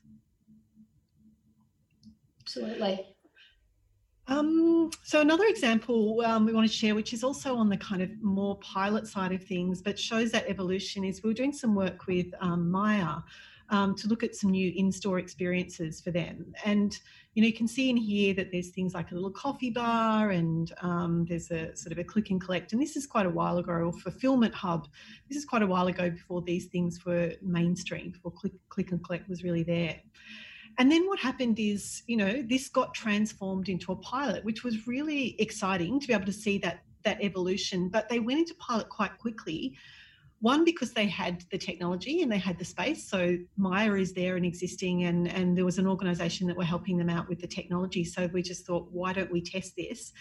[2.42, 3.06] Absolutely.
[4.28, 8.02] Um, so another example um, we want to share, which is also on the kind
[8.02, 11.76] of more pilot side of things, but shows that evolution, is we were doing some
[11.76, 13.24] work with um, Myer
[13.70, 16.54] um, to look at some new in-store experiences for them.
[16.66, 16.98] And
[17.34, 20.32] you know, you can see in here that there's things like a little coffee bar,
[20.32, 22.74] and um, there's a sort of a click and collect.
[22.74, 24.90] And this is quite a while ago, or fulfillment hub.
[25.30, 29.04] This is quite a while ago before these things were mainstream, before click, click and
[29.04, 29.96] collect was really there.
[30.78, 34.88] And then what happened is, you know, this got transformed into a pilot, which was
[34.88, 37.90] really exciting to be able to see that that evolution.
[37.90, 39.76] But they went into pilot quite quickly.
[40.40, 43.08] One because they had the technology and they had the space.
[43.08, 46.98] So Myer is there and existing, and and there was an organisation that were helping
[46.98, 48.04] them out with the technology.
[48.04, 50.12] So we just thought, why don't we test this?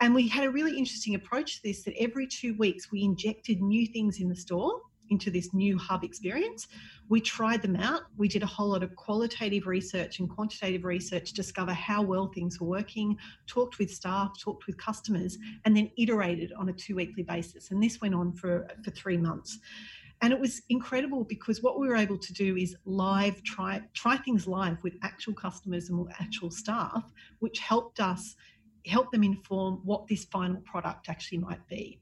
[0.00, 1.82] And we had a really interesting approach to this.
[1.82, 6.04] That every two weeks we injected new things in the store into this new hub
[6.04, 6.68] experience.
[7.08, 8.02] We tried them out.
[8.16, 12.28] We did a whole lot of qualitative research and quantitative research to discover how well
[12.28, 16.96] things were working, talked with staff, talked with customers, and then iterated on a two
[16.96, 17.70] weekly basis.
[17.70, 19.58] And this went on for, for three months.
[20.22, 24.16] And it was incredible because what we were able to do is live try try
[24.16, 28.34] things live with actual customers and with actual staff, which helped us
[28.86, 32.00] help them inform what this final product actually might be.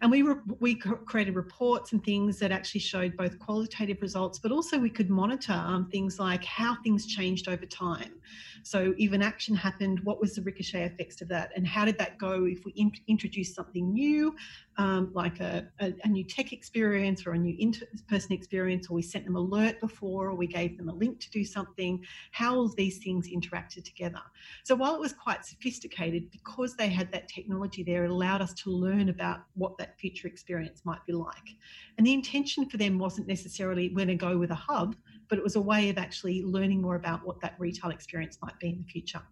[0.00, 4.52] And we, re- we created reports and things that actually showed both qualitative results, but
[4.52, 8.14] also we could monitor um, things like how things changed over time.
[8.62, 11.52] So if an action happened, what was the ricochet effects of that?
[11.56, 14.34] And how did that go if we in- introduced something new,
[14.76, 19.02] um, like a, a, a, new tech experience or a new in-person experience, or we
[19.02, 22.68] sent them alert before, or we gave them a link to do something, how all
[22.68, 24.20] these things interacted together.
[24.64, 28.54] So while it was quite sophisticated, because they had that technology there, it allowed us
[28.54, 31.56] to learn about what that future experience might be like.
[31.98, 34.96] And the intention for them wasn't necessarily we're going to go with a hub,
[35.30, 38.58] but it was a way of actually learning more about what that retail experience might
[38.58, 39.22] be in the future.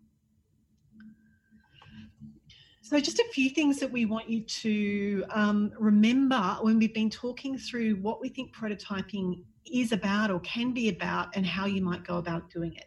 [2.81, 7.11] So, just a few things that we want you to um, remember when we've been
[7.11, 11.83] talking through what we think prototyping is about or can be about and how you
[11.83, 12.87] might go about doing it.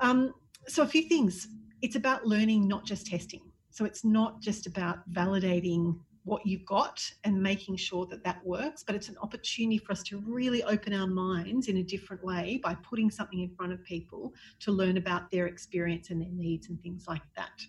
[0.00, 0.34] Um,
[0.68, 1.48] so, a few things.
[1.82, 3.40] It's about learning, not just testing.
[3.70, 8.84] So, it's not just about validating what you've got and making sure that that works.
[8.84, 12.60] But it's an opportunity for us to really open our minds in a different way
[12.62, 16.68] by putting something in front of people to learn about their experience and their needs
[16.68, 17.60] and things like that.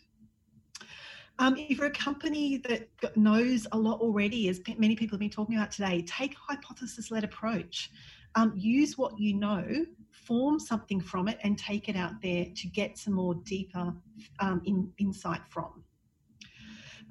[1.40, 5.30] Um, if you're a company that knows a lot already, as many people have been
[5.30, 7.92] talking about today, take a hypothesis led approach.
[8.36, 9.66] Um, use what you know,
[10.12, 13.94] form something from it, and take it out there to get some more deeper
[14.40, 15.84] um, in, insight from.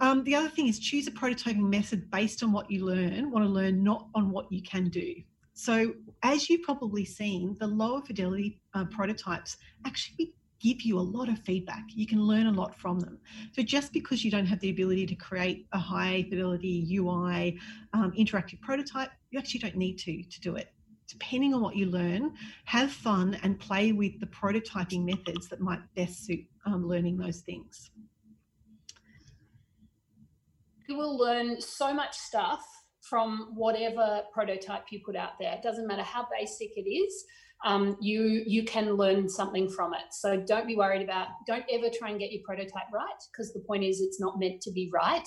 [0.01, 3.45] Um, the other thing is choose a prototyping method based on what you learn, want
[3.45, 5.15] to learn, not on what you can do.
[5.55, 11.29] So, as you've probably seen, the lower fidelity uh, prototypes actually give you a lot
[11.29, 11.85] of feedback.
[11.89, 13.19] You can learn a lot from them.
[13.53, 17.59] So, just because you don't have the ability to create a high fidelity UI
[17.93, 20.73] um, interactive prototype, you actually don't need to to do it.
[21.09, 22.35] depending on what you learn,
[22.65, 27.41] have fun and play with the prototyping methods that might best suit um, learning those
[27.41, 27.91] things.
[30.89, 32.65] You will learn so much stuff
[33.09, 35.53] from whatever prototype you put out there.
[35.53, 37.25] It doesn't matter how basic it is.
[37.65, 40.13] Um, you you can learn something from it.
[40.13, 41.29] So don't be worried about.
[41.47, 44.61] Don't ever try and get your prototype right because the point is it's not meant
[44.63, 45.27] to be right.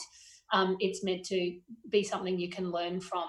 [0.54, 1.58] Um, it's meant to
[1.89, 3.26] be something you can learn from.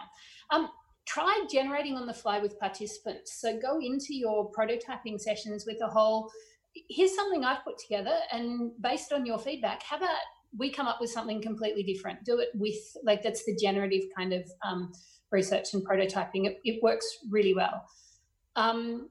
[0.51, 0.69] Um,
[1.07, 3.41] try generating on the fly with participants.
[3.41, 6.31] So go into your prototyping sessions with a whole.
[6.89, 10.09] Here's something I've put together, and based on your feedback, how about
[10.57, 12.25] we come up with something completely different?
[12.25, 14.93] Do it with like that's the generative kind of um,
[15.31, 16.47] research and prototyping.
[16.47, 17.87] It, it works really well
[18.57, 19.09] um,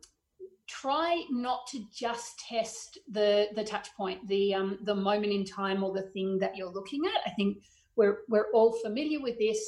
[0.68, 5.84] try not to just test the the touch point, the um, the moment in time
[5.84, 7.22] or the thing that you're looking at.
[7.26, 7.58] I think
[7.96, 9.60] we're we're all familiar with this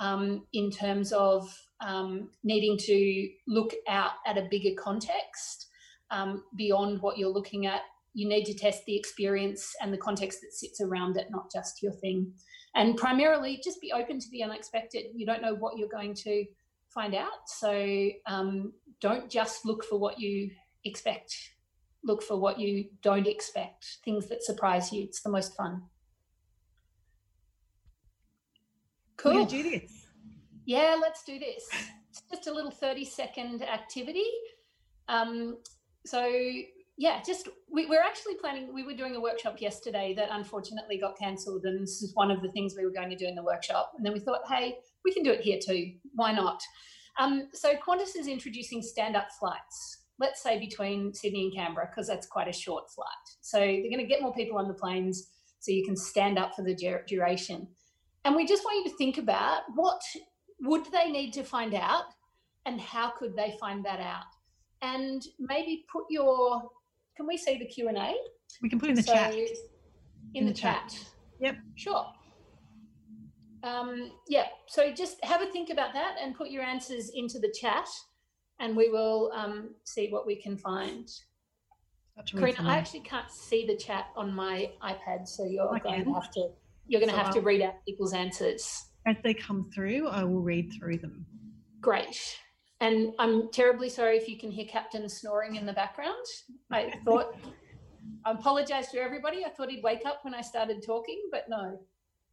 [0.00, 5.68] um, in terms of um, needing to look out at a bigger context
[6.10, 7.82] um, beyond what you're looking at.
[8.14, 11.82] You need to test the experience and the context that sits around it, not just
[11.82, 12.32] your thing.
[12.74, 15.06] And primarily, just be open to the unexpected.
[15.14, 16.44] You don't know what you're going to
[16.92, 17.46] find out.
[17.46, 20.50] So um, don't just look for what you
[20.84, 21.34] expect.
[22.04, 25.04] Look for what you don't expect, things that surprise you.
[25.04, 25.82] It's the most fun.
[29.16, 29.44] Cool.
[29.46, 30.06] do this.
[30.64, 31.68] Yeah, let's do this.
[32.10, 34.26] It's just a little 30 second activity.
[35.08, 35.58] Um,
[36.04, 36.28] so
[37.02, 38.72] yeah, just we, we're actually planning.
[38.72, 42.40] We were doing a workshop yesterday that unfortunately got cancelled, and this is one of
[42.42, 43.90] the things we were going to do in the workshop.
[43.96, 45.94] And then we thought, hey, we can do it here too.
[46.14, 46.62] Why not?
[47.18, 50.04] Um, so Qantas is introducing stand-up flights.
[50.20, 53.26] Let's say between Sydney and Canberra, because that's quite a short flight.
[53.40, 55.26] So they're going to get more people on the planes,
[55.58, 57.66] so you can stand up for the duration.
[58.24, 60.00] And we just want you to think about what
[60.60, 62.04] would they need to find out,
[62.64, 64.30] and how could they find that out?
[64.82, 66.62] And maybe put your
[67.16, 68.14] can we see the Q and A?
[68.60, 69.34] We can put in the so, chat.
[69.34, 69.46] In,
[70.34, 70.88] in the, the, chat.
[70.88, 71.04] chat.
[71.40, 71.56] Yep.
[71.76, 72.06] Sure.
[73.64, 77.52] Um, yeah, so just have a think about that and put your answers into the
[77.60, 77.86] chat,
[78.58, 81.08] and we will um, see what we can find.
[82.30, 86.30] Karina, I actually can't see the chat on my iPad, so you're going to have
[86.32, 86.48] to
[86.86, 90.08] you're going to so have to read out people's answers as they come through.
[90.08, 91.24] I will read through them.
[91.80, 92.38] Great.
[92.82, 96.26] And I'm terribly sorry if you can hear Captain snoring in the background.
[96.72, 97.36] I thought,
[98.24, 99.44] I apologize to everybody.
[99.44, 101.78] I thought he'd wake up when I started talking, but no,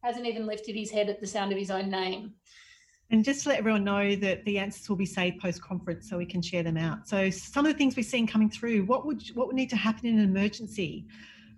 [0.02, 2.34] hasn't even lifted his head at the sound of his own name.
[3.12, 6.18] And just to let everyone know that the answers will be saved post conference so
[6.18, 7.08] we can share them out.
[7.08, 9.76] So some of the things we've seen coming through, what would what would need to
[9.76, 11.06] happen in an emergency?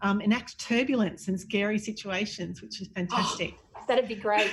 [0.02, 3.54] Um, enact turbulence and scary situations, which is fantastic.
[3.74, 4.50] Oh, that'd be great.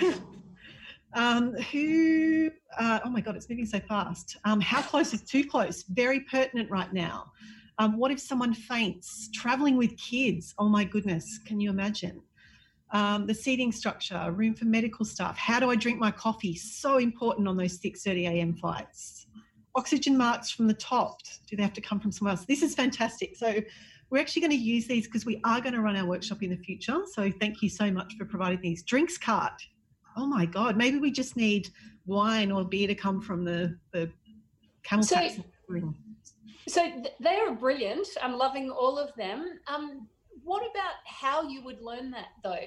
[1.13, 2.51] Um, who?
[2.77, 4.37] Uh, oh my God, it's moving so fast.
[4.45, 5.83] Um, how close is too close?
[5.83, 7.31] Very pertinent right now.
[7.77, 9.29] Um, what if someone faints?
[9.33, 10.53] Traveling with kids.
[10.59, 12.21] Oh my goodness, can you imagine?
[12.91, 15.37] um, the seating structure, room for medical staff.
[15.37, 16.55] How do I drink my coffee?
[16.55, 18.53] So important on those 6:30 a.m.
[18.55, 19.27] flights.
[19.75, 21.19] Oxygen marks from the top.
[21.47, 22.45] Do they have to come from somewhere else?
[22.45, 23.35] This is fantastic.
[23.35, 23.61] So
[24.09, 26.49] we're actually going to use these because we are going to run our workshop in
[26.49, 26.97] the future.
[27.13, 28.81] So thank you so much for providing these.
[28.83, 29.61] Drinks cart.
[30.19, 31.69] Oh my God, maybe we just need
[32.05, 34.11] wine or beer to come from the, the
[34.83, 35.15] camel so,
[36.67, 38.05] So they are brilliant.
[38.21, 39.59] I'm loving all of them.
[39.67, 40.07] Um,
[40.43, 42.65] what about how you would learn that though?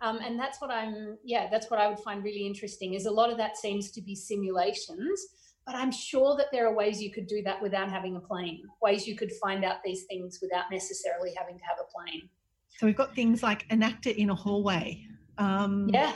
[0.00, 3.10] Um, and that's what I'm, yeah, that's what I would find really interesting is a
[3.10, 5.24] lot of that seems to be simulations,
[5.66, 8.62] but I'm sure that there are ways you could do that without having a plane,
[8.82, 12.28] ways you could find out these things without necessarily having to have a plane.
[12.76, 15.04] So we've got things like enact it in a hallway.
[15.36, 16.12] Um, yeah.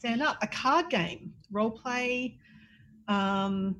[0.00, 2.38] Stand up, a card game, role play.
[3.06, 3.76] Um,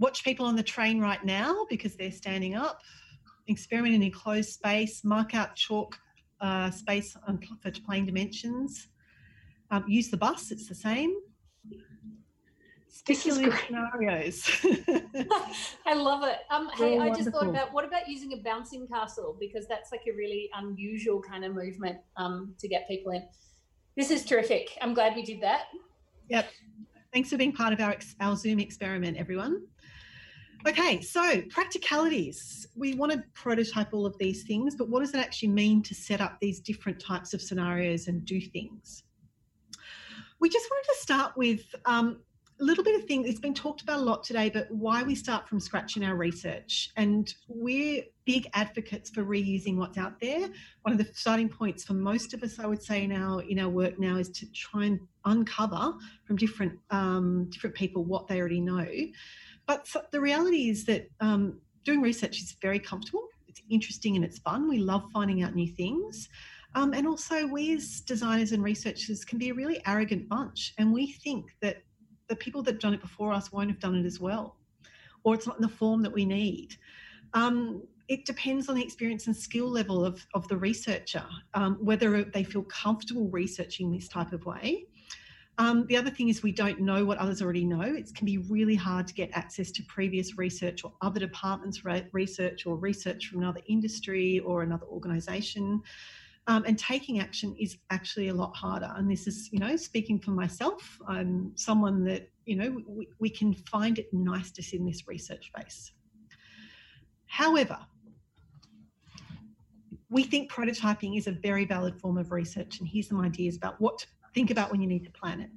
[0.00, 2.80] watch people on the train right now because they're standing up.
[3.46, 5.04] Experiment in enclosed space.
[5.04, 5.96] Mark out chalk
[6.40, 8.88] uh, space on, for plane dimensions.
[9.70, 11.14] Um, use the bus, it's the same.
[12.88, 14.42] Speculative scenarios.
[15.86, 16.38] I love it.
[16.50, 20.02] Um, hey, I just thought about what about using a bouncing castle because that's like
[20.12, 23.22] a really unusual kind of movement um, to get people in.
[23.96, 24.76] This is terrific.
[24.80, 25.64] I'm glad we did that.
[26.28, 26.46] Yep.
[27.12, 29.62] Thanks for being part of our, our Zoom experiment, everyone.
[30.66, 32.68] Okay, so practicalities.
[32.76, 35.94] We want to prototype all of these things, but what does it actually mean to
[35.94, 39.02] set up these different types of scenarios and do things?
[40.40, 42.20] We just wanted to start with um,
[42.62, 45.16] a little bit of thing it's been talked about a lot today but why we
[45.16, 46.90] start from scratch in our research.
[46.96, 50.48] And we're big advocates for reusing what's out there.
[50.82, 53.58] One of the starting points for most of us i would say in our in
[53.58, 55.94] our work now is to try and uncover
[56.24, 58.86] from different um, different people what they already know.
[59.66, 63.26] But the reality is that um, doing research is very comfortable.
[63.48, 64.68] It's interesting and it's fun.
[64.68, 66.28] We love finding out new things.
[66.74, 70.90] Um, and also, we as designers and researchers can be a really arrogant bunch, and
[70.90, 71.82] we think that
[72.32, 74.56] the people that have done it before us won't have done it as well,
[75.22, 76.74] or it's not in the form that we need.
[77.34, 82.24] Um, it depends on the experience and skill level of, of the researcher, um, whether
[82.24, 84.86] they feel comfortable researching this type of way.
[85.58, 87.82] Um, the other thing is we don't know what others already know.
[87.82, 92.64] It can be really hard to get access to previous research or other departments' research
[92.64, 95.82] or research from another industry or another organisation.
[96.48, 98.92] Um, and taking action is actually a lot harder.
[98.96, 103.30] And this is, you know, speaking for myself, I'm someone that, you know, we, we
[103.30, 105.92] can find it nice to in this research space.
[107.26, 107.78] However,
[110.10, 112.80] we think prototyping is a very valid form of research.
[112.80, 115.50] And here's some ideas about what to think about when you need to plan it.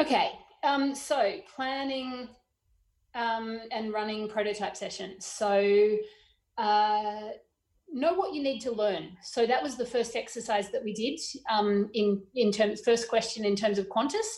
[0.00, 2.28] Okay, um, so planning
[3.14, 5.24] um, and running prototype sessions.
[5.24, 5.96] So
[6.58, 7.20] uh,
[7.92, 9.16] know what you need to learn.
[9.22, 11.18] So that was the first exercise that we did
[11.50, 14.28] um, in in terms first question in terms of Qantas,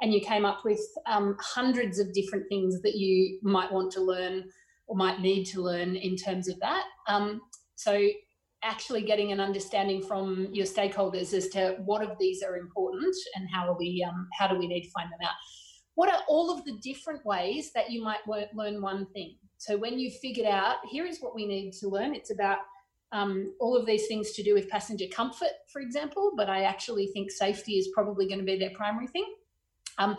[0.00, 4.00] and you came up with um, hundreds of different things that you might want to
[4.00, 4.44] learn
[4.86, 6.84] or might need to learn in terms of that.
[7.08, 7.40] Um,
[7.76, 8.08] so
[8.62, 13.48] actually getting an understanding from your stakeholders as to what of these are important and
[13.52, 15.34] how are we um, how do we need to find them out.
[15.94, 19.36] What are all of the different ways that you might learn one thing?
[19.58, 22.58] So when you figured out here is what we need to learn, it's about
[23.12, 27.08] um, all of these things to do with passenger comfort, for example, but I actually
[27.08, 29.26] think safety is probably going to be their primary thing.
[29.98, 30.16] Um,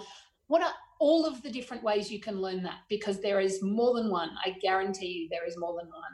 [0.48, 2.80] what are all of the different ways you can learn that?
[2.90, 4.30] Because there is more than one.
[4.46, 6.12] I guarantee you there is more than one.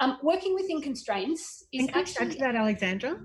[0.00, 2.26] Um, working within constraints is actually.
[2.26, 3.18] Add to that, Alexandra.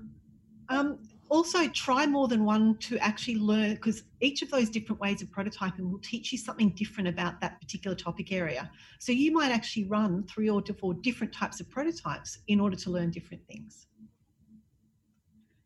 [0.68, 0.98] Um,
[1.32, 5.28] also try more than one to actually learn because each of those different ways of
[5.28, 8.70] prototyping will teach you something different about that particular topic area.
[8.98, 12.90] So you might actually run three or four different types of prototypes in order to
[12.90, 13.86] learn different things.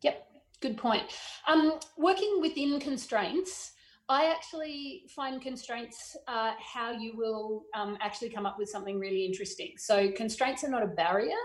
[0.03, 0.25] Yep,
[0.61, 1.03] good point.
[1.49, 3.73] Um, working within constraints,
[4.07, 9.25] I actually find constraints uh, how you will um, actually come up with something really
[9.25, 9.73] interesting.
[9.77, 11.35] So constraints are not a barrier.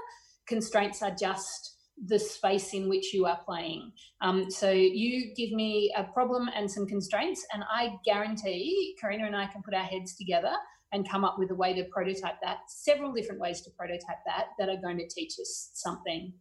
[0.47, 3.93] Constraints are just the space in which you are playing.
[4.21, 9.37] Um, so you give me a problem and some constraints, and I guarantee Karina and
[9.37, 10.53] I can put our heads together
[10.93, 12.59] and come up with a way to prototype that.
[12.69, 16.33] Several different ways to prototype that that are going to teach us something.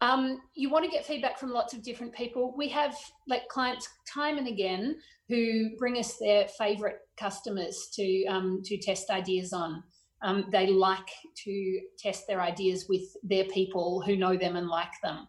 [0.00, 2.54] Um, you want to get feedback from lots of different people.
[2.56, 2.96] We have
[3.26, 4.96] like clients time and again
[5.28, 9.82] who bring us their favorite customers to um, to test ideas on.
[10.22, 11.08] Um, they like
[11.44, 15.28] to test their ideas with their people who know them and like them.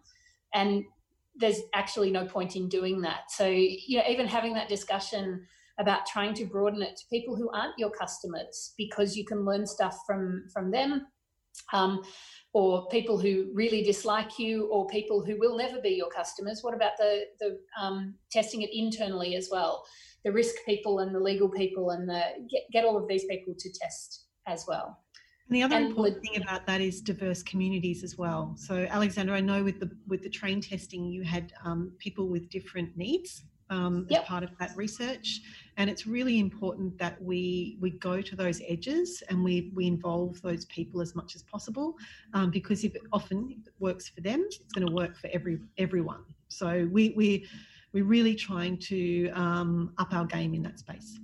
[0.53, 0.83] And
[1.35, 3.31] there's actually no point in doing that.
[3.31, 5.45] So, you know, even having that discussion
[5.79, 9.65] about trying to broaden it to people who aren't your customers because you can learn
[9.65, 11.07] stuff from from them
[11.73, 12.01] um,
[12.53, 16.73] or people who really dislike you or people who will never be your customers what
[16.73, 19.83] about the the um, testing it internally as well
[20.25, 23.53] the risk people and the legal people and the get, get all of these people
[23.57, 24.99] to test as well.
[25.47, 28.53] And the other and important thing about that is diverse communities as well.
[28.55, 32.49] So, Alexandra, I know with the with the train testing, you had um, people with
[32.49, 34.21] different needs um, yep.
[34.21, 35.41] as part of that research,
[35.77, 40.39] and it's really important that we we go to those edges and we we involve
[40.43, 41.95] those people as much as possible,
[42.35, 45.31] um, because if it often if it works for them, it's going to work for
[45.33, 46.23] every everyone.
[46.49, 47.47] So we we
[47.91, 51.19] we're really trying to um, up our game in that space.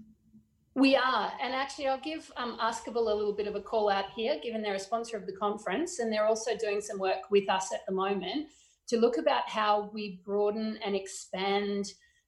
[0.77, 4.09] We are, and actually, I'll give um, Askable a little bit of a call out
[4.13, 7.49] here, given they're a sponsor of the conference, and they're also doing some work with
[7.49, 8.49] us at the moment
[8.89, 11.85] to look about how we broaden and expand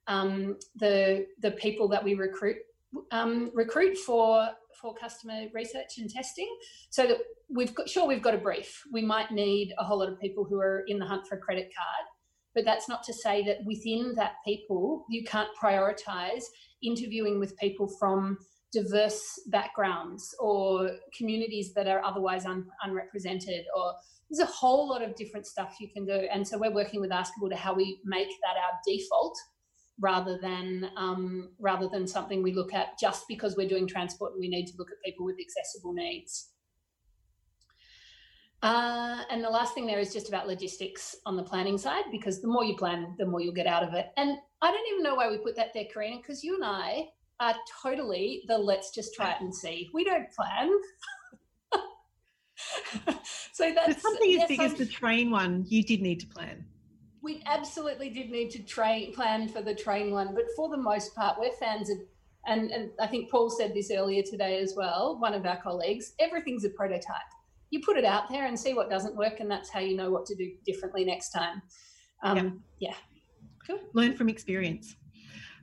[0.08, 2.56] um, the the people that we recruit
[3.12, 4.48] um, recruit for
[4.82, 6.48] for customer research and testing,
[6.90, 7.18] so that
[7.50, 8.82] we've got sure we've got a brief.
[8.94, 11.42] We might need a whole lot of people who are in the hunt for a
[11.42, 12.08] credit card,
[12.56, 16.44] but that's not to say that within that people you can't prioritize
[16.84, 18.38] interviewing with people from
[18.74, 23.94] diverse backgrounds or communities that are otherwise un- unrepresented or
[24.30, 26.28] there's a whole lot of different stuff you can do.
[26.32, 29.38] And so we're working with Askable to how we make that our default
[30.00, 34.40] rather than um, rather than something we look at just because we're doing transport and
[34.40, 36.50] we need to look at people with accessible needs
[38.64, 42.42] Uh, and the last thing there is just about logistics on the planning side, because
[42.42, 44.08] the more you plan, the more you'll get out of it.
[44.18, 47.10] And I don't even know why we put that there, Karina, because you and I
[47.40, 47.54] are
[47.84, 49.90] totally the let's just try it and see.
[49.94, 50.72] We don't plan.
[53.54, 56.20] so that's But something as yes, big I'm- as the train one, you did need
[56.22, 56.66] to plan.
[57.22, 61.14] we absolutely did need to train plan for the train one, but for the most
[61.16, 61.98] part, we're fans of,
[62.48, 66.14] and, and I think Paul said this earlier today as well, one of our colleagues,
[66.20, 67.32] everything's a prototype.
[67.70, 70.10] You put it out there and see what doesn't work, and that's how you know
[70.10, 71.62] what to do differently next time.
[72.24, 72.96] Um, yeah.
[73.66, 73.80] cool.
[73.94, 74.96] learn from experience.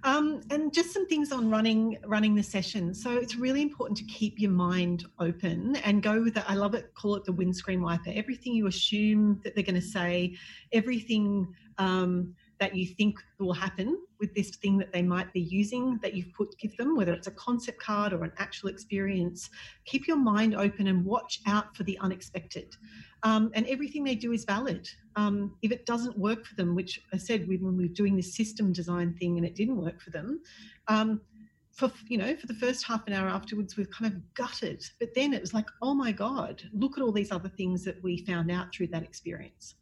[0.05, 2.95] Um, and just some things on running running the session.
[2.95, 6.45] So it's really important to keep your mind open and go with it.
[6.47, 6.93] I love it.
[6.95, 8.13] Call it the windscreen wiper.
[8.15, 10.37] Everything you assume that they're going to say,
[10.73, 11.49] everything
[11.79, 16.15] um, that you think will happen with this thing that they might be using that
[16.15, 19.51] you've put give them, whether it's a concept card or an actual experience.
[19.85, 22.75] Keep your mind open and watch out for the unexpected.
[23.23, 24.89] Um, and everything they do is valid.
[25.17, 28.35] Um, if it doesn't work for them, which I said when we were doing this
[28.35, 30.41] system design thing and it didn't work for them,
[30.89, 31.21] um,
[31.71, 34.83] for you know for the first half an hour afterwards we're kind of gutted.
[35.01, 38.03] But then it was like, oh my god, look at all these other things that
[38.03, 39.75] we found out through that experience.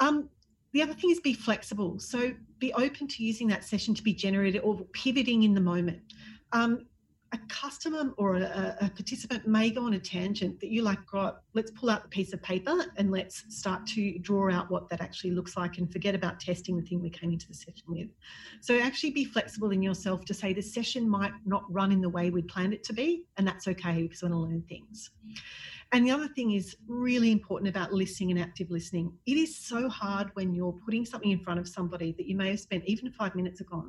[0.00, 0.28] Um,
[0.74, 1.98] the other thing is be flexible.
[2.00, 6.00] So be open to using that session to be generated or pivoting in the moment.
[6.52, 6.86] Um,
[7.32, 11.32] a customer or a, a participant may go on a tangent that you like, right,
[11.52, 15.00] let's pull out the piece of paper and let's start to draw out what that
[15.00, 18.08] actually looks like and forget about testing the thing we came into the session with.
[18.60, 22.08] So actually be flexible in yourself to say the session might not run in the
[22.08, 25.10] way we planned it to be, and that's okay because we want to learn things.
[25.92, 29.12] And the other thing is really important about listening and active listening.
[29.26, 32.50] It is so hard when you're putting something in front of somebody that you may
[32.50, 33.84] have spent even five minutes ago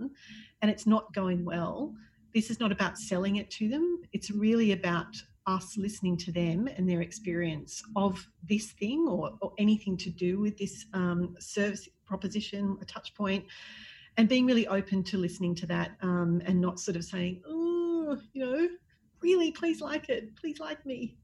[0.62, 1.96] and it's not going well
[2.36, 4.02] this is not about selling it to them.
[4.12, 5.16] It's really about
[5.48, 10.42] us listening to them and their experience of this thing or, or anything to do
[10.42, 13.46] with this um, service proposition, a touch point,
[14.18, 18.18] and being really open to listening to that um, and not sort of saying, oh,
[18.34, 18.68] you know,
[19.22, 21.16] really, please like it, please like me.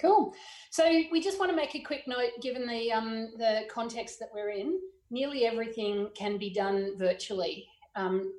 [0.00, 0.34] Cool.
[0.70, 4.28] So we just want to make a quick note, given the um, the context that
[4.32, 4.78] we're in.
[5.10, 7.68] Nearly everything can be done virtually.
[7.94, 8.32] Um,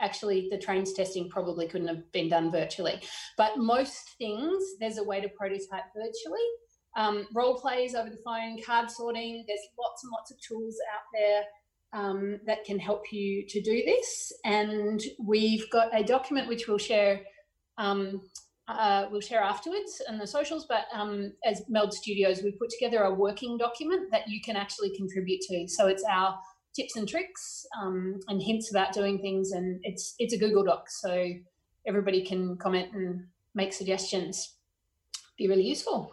[0.00, 3.00] actually, the trains testing probably couldn't have been done virtually,
[3.36, 6.46] but most things there's a way to prototype virtually.
[6.96, 9.44] Um, role plays over the phone, card sorting.
[9.46, 11.42] There's lots and lots of tools out there
[11.92, 14.32] um, that can help you to do this.
[14.44, 17.20] And we've got a document which we'll share
[17.78, 18.22] um,
[18.68, 20.66] uh, we'll share afterwards in the socials.
[20.68, 24.96] But um, as Meld Studios, we put together a working document that you can actually
[24.96, 25.68] contribute to.
[25.68, 26.38] So it's our
[26.74, 30.90] tips and tricks um, and hints about doing things, and it's it's a Google Doc,
[30.90, 31.30] so
[31.86, 34.54] everybody can comment and make suggestions.
[35.38, 36.12] Be really useful.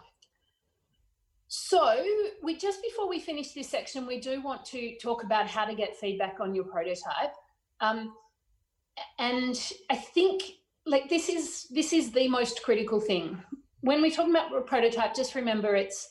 [1.48, 2.04] So
[2.42, 5.76] we just before we finish this section, we do want to talk about how to
[5.76, 7.34] get feedback on your prototype.
[7.80, 8.14] Um,
[9.20, 9.56] and
[9.90, 10.44] I think
[10.86, 13.42] like this is this is the most critical thing.
[13.82, 16.10] When we talk about a prototype just remember it's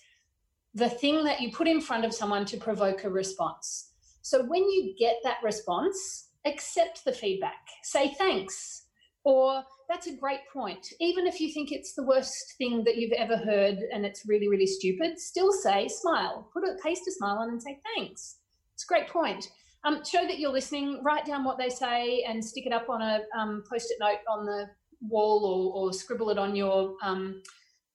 [0.75, 3.91] the thing that you put in front of someone to provoke a response.
[4.23, 7.68] So when you get that response accept the feedback.
[7.83, 8.87] Say thanks.
[9.25, 10.85] Or that's a great point.
[11.01, 14.49] Even if you think it's the worst thing that you've ever heard and it's really
[14.49, 16.49] really stupid still say smile.
[16.53, 18.39] Put a paste a smile on and say thanks.
[18.75, 19.51] It's a great point
[19.85, 21.03] um, show that you're listening.
[21.03, 24.47] Write down what they say and stick it up on a um, post-it note on
[24.47, 24.66] the
[25.01, 26.95] wall, or, or scribble it on your.
[27.03, 27.43] Um,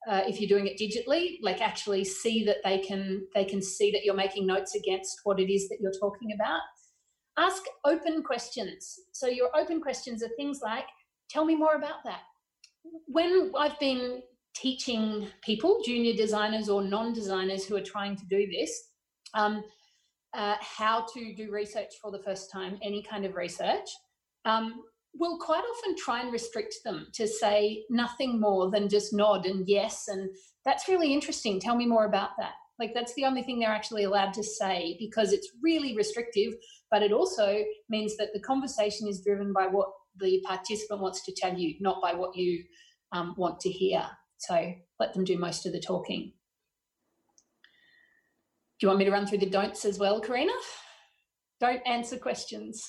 [0.08, 3.90] uh, if you're doing it digitally, like actually see that they can they can see
[3.90, 6.60] that you're making notes against what it is that you're talking about.
[7.36, 9.00] Ask open questions.
[9.12, 10.86] So your open questions are things like,
[11.28, 12.20] "Tell me more about that."
[13.06, 14.22] When I've been
[14.54, 18.90] teaching people, junior designers or non-designers who are trying to do this.
[19.34, 19.62] Um,
[20.34, 23.88] uh, how to do research for the first time, any kind of research,
[24.44, 24.82] um,
[25.14, 29.66] will quite often try and restrict them to say nothing more than just nod and
[29.66, 30.04] yes.
[30.08, 30.30] And
[30.64, 31.60] that's really interesting.
[31.60, 32.52] Tell me more about that.
[32.78, 36.52] Like, that's the only thing they're actually allowed to say because it's really restrictive,
[36.90, 39.88] but it also means that the conversation is driven by what
[40.20, 42.62] the participant wants to tell you, not by what you
[43.12, 44.06] um, want to hear.
[44.38, 46.32] So let them do most of the talking.
[48.78, 50.52] Do you want me to run through the don'ts as well, Karina?
[51.60, 52.88] Don't answer questions.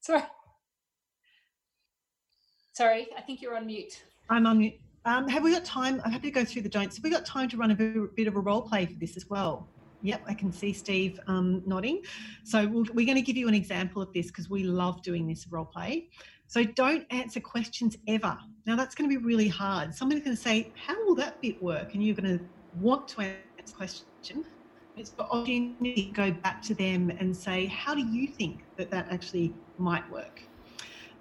[0.00, 0.22] Sorry.
[2.72, 4.02] Sorry, I think you're on mute.
[4.28, 4.74] I'm on mute.
[5.04, 6.02] Um, have we got time?
[6.04, 6.96] I'm happy to go through the don'ts.
[6.96, 7.74] Have we got time to run a
[8.16, 9.68] bit, of a role play for this as well?
[10.02, 12.02] Yep, I can see Steve um, nodding.
[12.42, 15.28] So we'll, we're going to give you an example of this because we love doing
[15.28, 16.08] this role play.
[16.48, 18.36] So don't answer questions ever.
[18.66, 19.94] Now that's going to be really hard.
[19.94, 22.44] Somebody's going to say, "How will that bit work?" and you're going to
[22.78, 24.44] want to answer the question.
[24.96, 28.90] It's the opportunity to go back to them and say, "How do you think that
[28.90, 30.40] that actually might work?"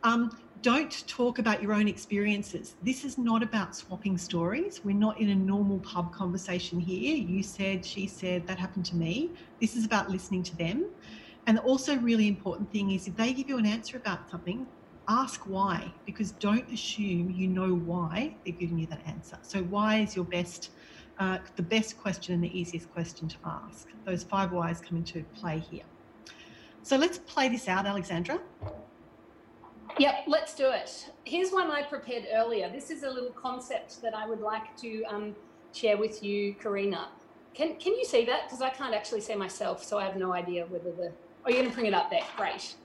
[0.04, 0.32] Um,
[0.62, 2.76] don't talk about your own experiences.
[2.82, 4.82] This is not about swapping stories.
[4.84, 7.16] We're not in a normal pub conversation here.
[7.16, 9.36] You said, she said, that happened to me.
[9.62, 10.90] This is about listening to them.
[11.48, 14.68] And also, really important thing is if they give you an answer about something,
[15.10, 19.38] ask why, because don't assume you know why they're giving you that answer.
[19.44, 20.70] So, why is your best,
[21.24, 23.88] uh, the best question and the easiest question to ask?
[24.06, 25.84] Those five whys come into play here.
[26.84, 28.40] So, let's play this out, Alexandra.
[30.00, 31.12] Yep, let's do it.
[31.24, 32.70] Here's one I prepared earlier.
[32.70, 35.36] This is a little concept that I would like to um,
[35.72, 37.10] share with you, Karina.
[37.54, 38.46] Can, can you see that?
[38.46, 41.12] Because I can't actually see myself, so I have no idea whether the.
[41.46, 42.24] Oh, you're going to bring it up there.
[42.36, 42.76] Great.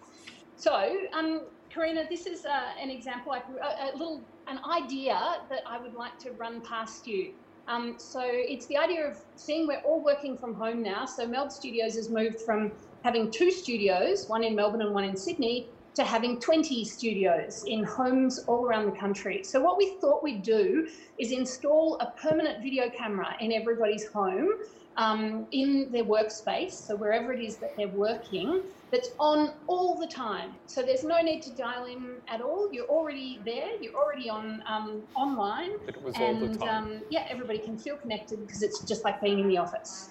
[0.56, 5.78] So, um, Karina, this is uh, an example, a, a, little, an idea that I
[5.78, 7.32] would like to run past you.
[7.68, 11.04] Um, so it's the idea of seeing we're all working from home now.
[11.04, 12.72] So Meld Studios has moved from
[13.04, 17.84] having two studios, one in Melbourne and one in Sydney, to having 20 studios in
[17.84, 19.42] homes all around the country.
[19.42, 20.88] So, what we thought we'd do
[21.18, 24.48] is install a permanent video camera in everybody's home
[24.98, 30.08] um, in their workspace, so wherever it is that they're working, that's on all the
[30.08, 30.50] time.
[30.66, 32.68] So, there's no need to dial in at all.
[32.72, 35.70] You're already there, you're already on um, online.
[35.86, 36.84] It was and, all the time.
[36.84, 40.10] Um, yeah, everybody can feel connected because it's just like being in the office.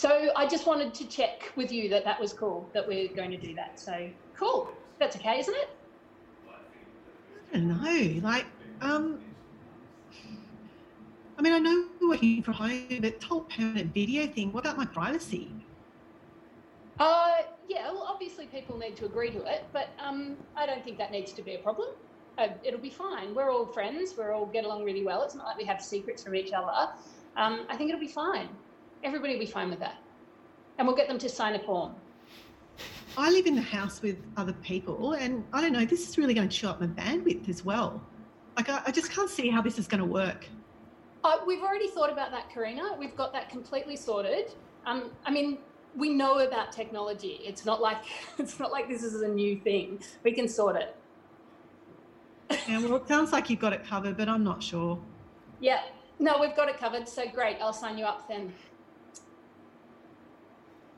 [0.00, 3.30] So I just wanted to check with you that that was cool, that we're going
[3.32, 3.78] to do that.
[3.78, 4.70] So cool.
[4.98, 5.68] That's okay, isn't it?
[7.52, 8.20] I don't know.
[8.26, 8.46] Like,
[8.80, 9.20] um,
[11.40, 14.66] I mean, I know we're working from home, but the whole permanent video thing, what
[14.66, 15.50] about my privacy?
[16.98, 20.98] Uh, yeah, well, obviously people need to agree to it, but um, I don't think
[20.98, 21.88] that needs to be a problem.
[22.36, 23.34] Uh, it'll be fine.
[23.34, 24.14] We're all friends.
[24.18, 25.22] We're all get along really well.
[25.22, 26.92] It's not like we have secrets from each other.
[27.38, 28.50] Um, I think it'll be fine
[29.02, 29.96] everybody will be fine with that.
[30.78, 31.94] And we'll get them to sign a form.
[33.16, 36.32] I live in the house with other people, and I don't know, this is really
[36.32, 38.02] going to chew up my bandwidth as well.
[38.56, 40.46] Like, I, I just can't see how this is going to work.
[41.22, 42.94] Uh, we've already thought about that, Karina.
[42.98, 44.54] We've got that completely sorted.
[44.86, 45.58] Um, I mean,
[45.94, 47.40] we know about technology.
[47.44, 47.98] It's not like
[48.38, 50.00] it's not like this is a new thing.
[50.24, 50.96] We can sort it.
[52.68, 54.98] Yeah, well, it sounds like you've got it covered, but I'm not sure.
[55.60, 55.82] Yeah,
[56.18, 57.08] no, we've got it covered.
[57.08, 57.58] So great.
[57.60, 58.52] I'll sign you up then.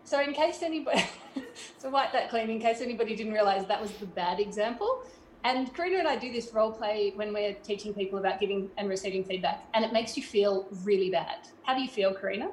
[0.04, 1.04] So in case anybody,
[1.78, 5.04] so wipe that clean in case anybody didn't realize that was the bad example.
[5.44, 8.88] And Karina and I do this role play when we're teaching people about giving and
[8.88, 11.48] receiving feedback, and it makes you feel really bad.
[11.64, 12.50] How do you feel, Karina?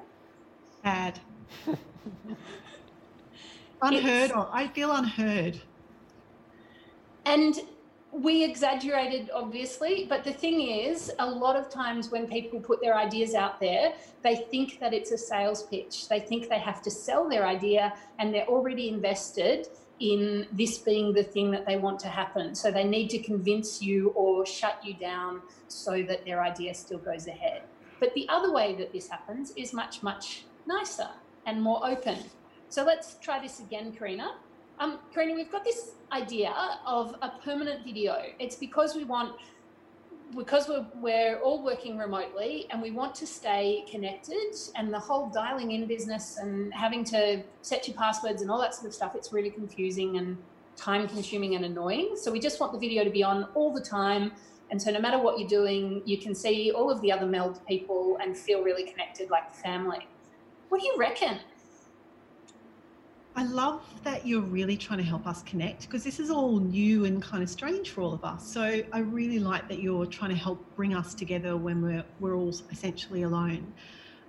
[0.83, 1.19] Bad.
[3.81, 4.49] unheard of.
[4.51, 5.61] I feel unheard.
[7.25, 7.59] And
[8.11, 12.97] we exaggerated obviously but the thing is a lot of times when people put their
[12.97, 16.89] ideas out there they think that it's a sales pitch they think they have to
[16.89, 19.67] sell their idea and they're already invested
[19.99, 22.55] in this being the thing that they want to happen.
[22.55, 26.99] So they need to convince you or shut you down so that their idea still
[26.99, 27.63] goes ahead.
[27.99, 31.09] But the other way that this happens is much much nicer
[31.45, 32.17] and more open.
[32.69, 34.35] So let's try this again Karina.
[34.79, 36.53] Um, Karina, we've got this idea
[36.85, 38.15] of a permanent video.
[38.39, 39.35] It's because we want,
[40.35, 45.29] because we're, we're all working remotely and we want to stay connected and the whole
[45.29, 49.15] dialing in business and having to set your passwords and all that sort of stuff,
[49.15, 50.37] it's really confusing and
[50.75, 52.15] time consuming and annoying.
[52.15, 54.31] So we just want the video to be on all the time.
[54.71, 57.59] And so no matter what you're doing, you can see all of the other Meld
[57.67, 60.07] people and feel really connected like family.
[60.69, 61.39] What do you reckon?
[63.39, 67.05] I love that you're really trying to help us connect because this is all new
[67.05, 68.45] and kind of strange for all of us.
[68.45, 72.35] So I really like that you're trying to help bring us together when we're we're
[72.35, 73.71] all essentially alone.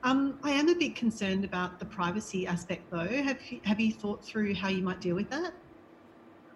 [0.04, 3.08] Um, I am a bit concerned about the privacy aspect, though.
[3.08, 5.54] Have you, have you thought through how you might deal with that?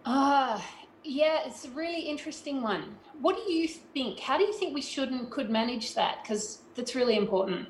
[0.04, 0.60] Uh,
[1.02, 2.94] yeah, it's a really interesting one.
[3.20, 4.20] What do you think?
[4.20, 6.18] How do you think we should and could manage that?
[6.22, 7.66] Because that's really important.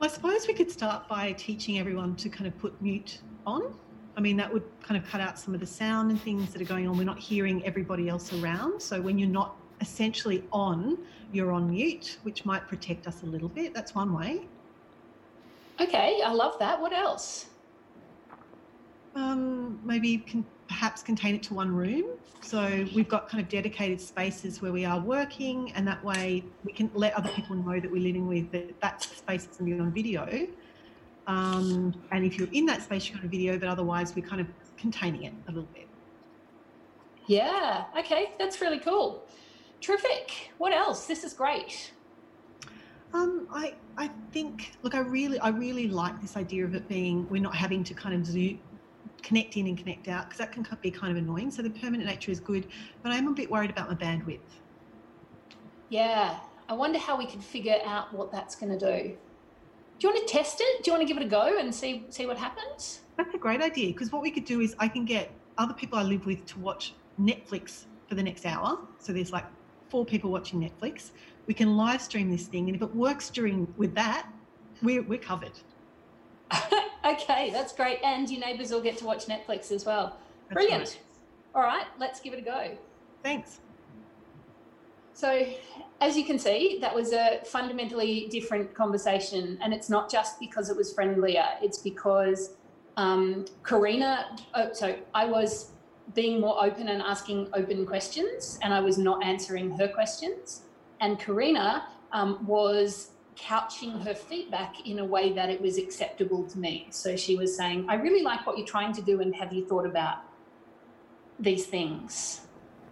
[0.00, 3.74] I suppose we could start by teaching everyone to kind of put mute on.
[4.16, 6.60] I mean, that would kind of cut out some of the sound and things that
[6.60, 6.96] are going on.
[6.96, 8.80] We're not hearing everybody else around.
[8.80, 10.98] So when you're not essentially on,
[11.32, 13.74] you're on mute, which might protect us a little bit.
[13.74, 14.46] That's one way.
[15.80, 16.80] Okay, I love that.
[16.80, 17.46] What else?
[19.14, 22.04] Um, maybe can perhaps contain it to one room.
[22.40, 26.72] So we've got kind of dedicated spaces where we are working, and that way we
[26.72, 29.76] can let other people know that we're living with that that space is going to
[29.76, 30.48] be on video.
[31.26, 34.48] Um, and if you're in that space, you're on video, but otherwise we're kind of
[34.76, 35.88] containing it a little bit.
[37.26, 37.84] Yeah.
[37.98, 38.32] Okay.
[38.38, 39.24] That's really cool.
[39.80, 40.50] Terrific.
[40.58, 41.06] What else?
[41.06, 41.92] This is great.
[43.14, 47.28] Um, I I think look, I really I really like this idea of it being
[47.30, 48.58] we're not having to kind of do
[49.24, 51.50] connect in and connect out because that can be kind of annoying.
[51.50, 52.66] So the permanent nature is good,
[53.02, 54.38] but I'm a bit worried about my bandwidth.
[55.88, 56.38] Yeah.
[56.68, 59.16] I wonder how we could figure out what that's going to do.
[59.98, 60.82] Do you want to test it?
[60.82, 63.00] Do you want to give it a go and see see what happens?
[63.16, 65.98] That's a great idea because what we could do is I can get other people
[65.98, 68.78] I live with to watch Netflix for the next hour.
[68.98, 69.46] So there's like
[69.88, 71.10] four people watching Netflix.
[71.46, 74.26] We can live stream this thing, and if it works during with that,
[74.82, 75.52] we're we're covered.
[77.04, 77.98] okay, that's great.
[78.04, 80.16] And your neighbours all get to watch Netflix as well.
[80.48, 80.82] That's Brilliant.
[80.82, 80.98] right.
[81.54, 82.76] All right, let's give it a go.
[83.22, 83.60] Thanks.
[85.14, 85.46] So,
[86.00, 89.58] as you can see, that was a fundamentally different conversation.
[89.62, 92.56] And it's not just because it was friendlier, it's because
[92.96, 95.70] um, Karina, oh, so I was
[96.14, 100.62] being more open and asking open questions, and I was not answering her questions.
[101.00, 106.58] And Karina um, was couching her feedback in a way that it was acceptable to
[106.58, 106.86] me.
[106.90, 109.66] So she was saying, I really like what you're trying to do, and have you
[109.66, 110.18] thought about
[111.38, 112.42] these things?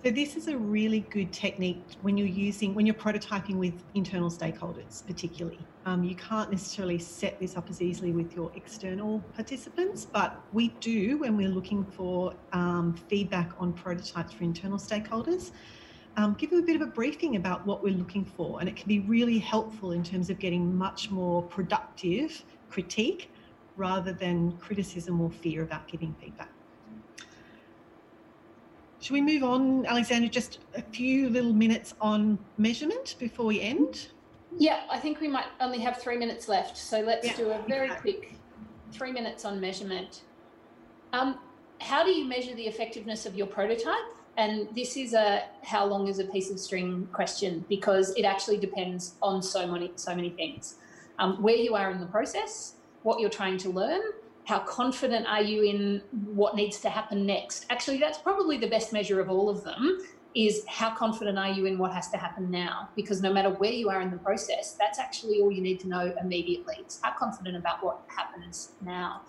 [0.04, 4.30] So this is a really good technique when you're using when you're prototyping with internal
[4.30, 5.60] stakeholders, particularly.
[5.86, 10.68] Um, you can't necessarily set this up as easily with your external participants, but we
[10.80, 15.52] do when we're looking for um, feedback on prototypes for internal stakeholders.
[16.16, 18.76] Um, give them a bit of a briefing about what we're looking for, and it
[18.76, 23.30] can be really helpful in terms of getting much more productive critique
[23.76, 26.50] rather than criticism or fear about giving feedback.
[29.00, 30.28] Should we move on, Alexandra?
[30.28, 34.08] Just a few little minutes on measurement before we end.
[34.58, 36.76] Yeah, I think we might only have three minutes left.
[36.76, 38.34] So let's Yeah, do a very quick
[38.92, 40.22] three minutes on measurement.
[41.12, 41.38] Um,
[41.80, 44.14] how do you measure the effectiveness of your prototype?
[44.36, 48.56] And this is a how long is a piece of string question because it actually
[48.56, 50.76] depends on so many so many things.
[51.18, 54.00] Um, where you are in the process, what you're trying to learn,
[54.44, 56.02] how confident are you in
[56.34, 57.66] what needs to happen next?
[57.70, 60.00] Actually, that's probably the best measure of all of them
[60.34, 62.88] is how confident are you in what has to happen now?
[62.96, 65.88] Because no matter where you are in the process, that's actually all you need to
[65.88, 66.76] know immediately.
[66.80, 69.22] It's how confident about what happens now.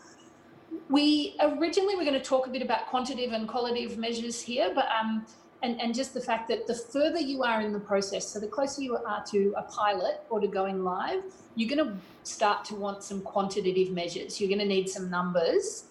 [0.89, 4.87] We originally were going to talk a bit about quantitative and qualitative measures here, but
[4.87, 5.25] um,
[5.63, 8.47] and, and just the fact that the further you are in the process, so the
[8.47, 11.23] closer you are to a pilot or to going live,
[11.55, 14.41] you're going to start to want some quantitative measures.
[14.41, 15.85] You're going to need some numbers.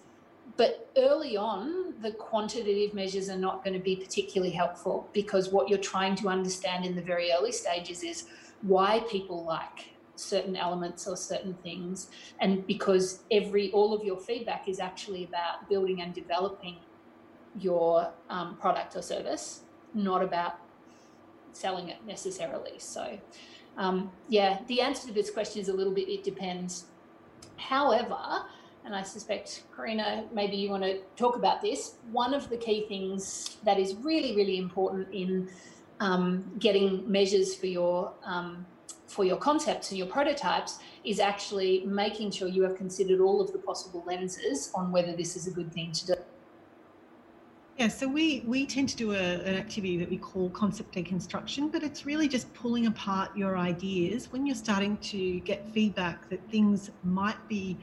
[0.57, 5.69] But early on, the quantitative measures are not going to be particularly helpful because what
[5.69, 8.25] you're trying to understand in the very early stages is
[8.61, 12.09] why people like certain elements or certain things.
[12.39, 16.77] And because every all of your feedback is actually about building and developing
[17.59, 19.61] your um, product or service,
[19.93, 20.55] not about
[21.51, 22.79] selling it necessarily.
[22.79, 23.19] So,
[23.77, 26.85] um, yeah, the answer to this question is a little bit it depends.
[27.57, 28.17] However,
[28.85, 31.95] and I suspect, Karina, maybe you want to talk about this.
[32.11, 35.49] One of the key things that is really, really important in
[35.99, 38.65] um, getting measures for your um,
[39.13, 43.53] for your concepts and your prototypes is actually making sure you have considered all of
[43.53, 46.15] the possible lenses on whether this is a good thing to do.
[47.77, 51.71] Yeah, so we we tend to do a, an activity that we call concept deconstruction,
[51.71, 56.39] but it's really just pulling apart your ideas when you're starting to get feedback that
[56.51, 57.77] things might be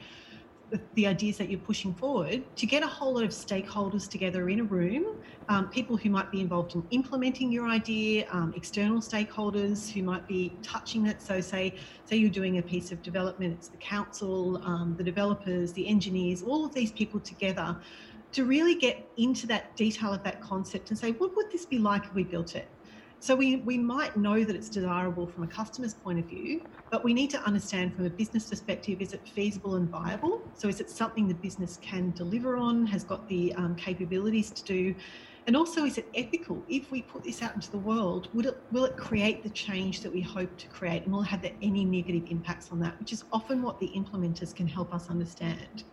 [0.93, 4.59] the- ideas that you're pushing forward to get a whole lot of stakeholders together in
[4.59, 5.03] a room,
[5.49, 10.27] um, people who might be involved in implementing your idea, um, external stakeholders who might
[10.27, 11.21] be touching it.
[11.21, 15.73] So, say say you're doing a piece of development, it's the council, um, the developers,
[15.73, 17.77] the engineers, all of these people together
[18.31, 21.77] to really get into that detail of that concept and say, what would this be
[21.77, 22.69] like if we built it?
[23.21, 27.03] So we, we might know that it's desirable from a customer's point of view, but
[27.03, 30.41] we need to understand from a business perspective, is it feasible and viable?
[30.55, 34.63] So is it something the business can deliver on, has got the um, capabilities to
[34.63, 34.95] do?
[35.45, 36.63] And also, is it ethical?
[36.67, 40.01] If we put this out into the world, would it, will it create the change
[40.01, 41.03] that we hope to create?
[41.03, 44.55] And will it have any negative impacts on that, which is often what the implementers
[44.55, 45.83] can help us understand.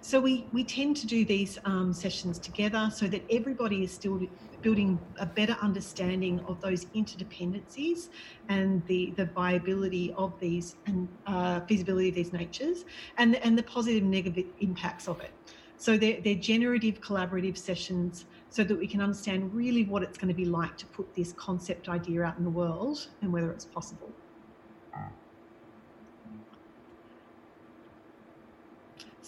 [0.00, 4.20] So we, we tend to do these um, sessions together so that everybody is still
[4.62, 8.08] building a better understanding of those interdependencies
[8.48, 12.84] and the, the viability of these and uh, feasibility of these natures
[13.18, 15.30] and, and the positive and negative impacts of it.
[15.76, 20.28] So they're, they're generative collaborative sessions so that we can understand really what it's going
[20.28, 23.64] to be like to put this concept idea out in the world and whether it's
[23.64, 24.10] possible.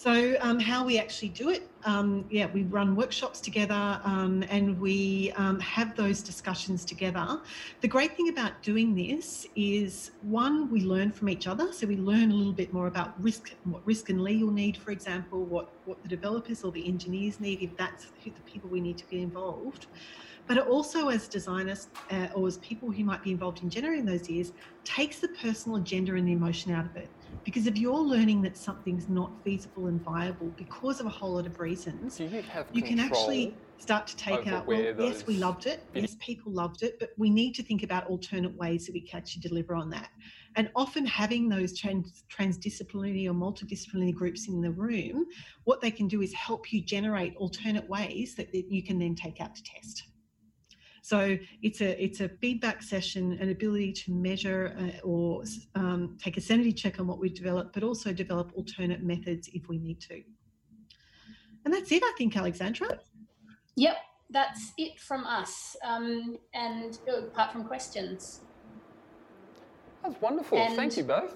[0.01, 4.81] So, um, how we actually do it, um, yeah, we run workshops together um, and
[4.81, 7.39] we um, have those discussions together.
[7.81, 11.71] The great thing about doing this is one, we learn from each other.
[11.71, 14.89] So, we learn a little bit more about risk, what risk and legal need, for
[14.89, 18.97] example, what, what the developers or the engineers need, if that's the people we need
[18.97, 19.85] to get involved.
[20.47, 24.05] But it also, as designers uh, or as people who might be involved in generating
[24.05, 24.51] those ideas,
[24.83, 27.07] takes the personal agenda and the emotion out of it.
[27.43, 31.47] Because if you're learning that something's not feasible and viable because of a whole lot
[31.47, 32.27] of reasons, you
[32.73, 35.87] you can actually start to take out, well, yes, we loved it.
[35.95, 39.17] Yes, people loved it, but we need to think about alternate ways that we can
[39.17, 40.09] actually deliver on that.
[40.55, 45.25] And often having those trans, transdisciplinary or multidisciplinary groups in the room,
[45.63, 49.15] what they can do is help you generate alternate ways that, that you can then
[49.15, 50.03] take out to test.
[51.01, 55.43] So it's a it's a feedback session, an ability to measure uh, or
[55.75, 59.67] um, take a sanity check on what we've developed, but also develop alternate methods if
[59.67, 60.21] we need to.
[61.65, 62.99] And that's it, I think, Alexandra.
[63.75, 63.97] Yep,
[64.29, 65.75] that's it from us.
[65.83, 68.41] Um, and uh, apart from questions,
[70.03, 70.57] That's wonderful.
[70.75, 71.35] Thank you both.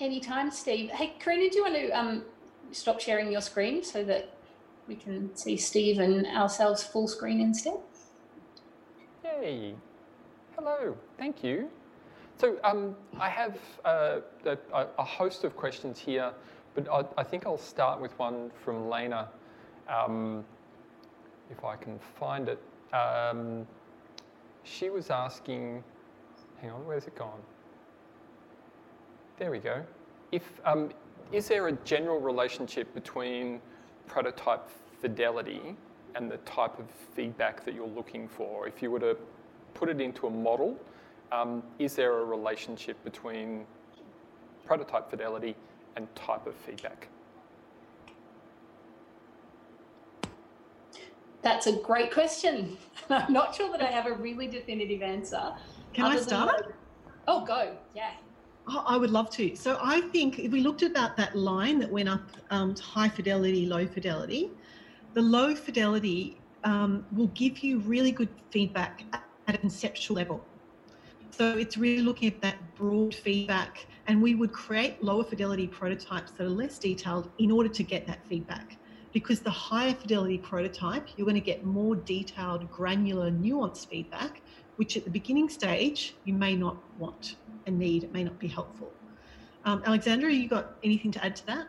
[0.00, 0.90] anytime, Steve.
[0.90, 2.24] Hey, Karina, do you want to um,
[2.72, 4.33] stop sharing your screen so that
[4.86, 7.78] we can see Steve and ourselves full screen instead?
[9.24, 9.74] Yay.
[10.56, 10.96] Hello.
[11.18, 11.68] Thank you.
[12.36, 14.58] So um, I have uh, a,
[14.98, 16.32] a host of questions here,
[16.74, 19.28] but I, I think I'll start with one from Lena,
[19.88, 20.44] um,
[21.50, 22.60] if I can find it.
[22.92, 23.66] Um,
[24.64, 25.82] she was asking,
[26.60, 27.40] hang on, where's it gone?
[29.38, 29.82] There we go.
[30.32, 30.90] If um,
[31.32, 33.60] is there a general relationship between
[34.06, 34.68] prototype
[35.00, 35.76] fidelity
[36.14, 38.66] and the type of feedback that you're looking for?
[38.68, 39.16] If you were to
[39.74, 40.78] put it into a model,
[41.32, 43.66] um, is there a relationship between
[44.66, 45.56] prototype fidelity
[45.96, 47.08] and type of feedback?
[51.42, 52.78] That's a great question.
[53.10, 55.52] I'm not sure that I have a really definitive answer.
[55.92, 56.46] Can I other than start?
[56.66, 56.74] what-
[57.26, 57.74] Oh, go.
[57.94, 58.10] Yeah.
[58.66, 59.54] Oh, I would love to.
[59.56, 63.10] So I think if we looked about that line that went up um, to high
[63.10, 64.50] fidelity, low fidelity,
[65.12, 70.42] the low fidelity um, will give you really good feedback at, at a conceptual level.
[71.30, 76.30] So it's really looking at that broad feedback, and we would create lower fidelity prototypes
[76.32, 78.76] that are less detailed in order to get that feedback.
[79.12, 84.42] Because the higher fidelity prototype, you're going to get more detailed, granular, nuanced feedback,
[84.76, 87.36] which at the beginning stage you may not want
[87.66, 88.04] and need.
[88.04, 88.92] It may not be helpful.
[89.64, 91.66] Um, Alexandra, you got anything to add to that?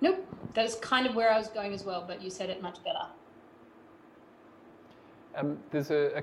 [0.00, 0.26] Nope.
[0.54, 3.06] That's kind of where I was going as well, but you said it much better.
[5.36, 6.22] Um, there's a, a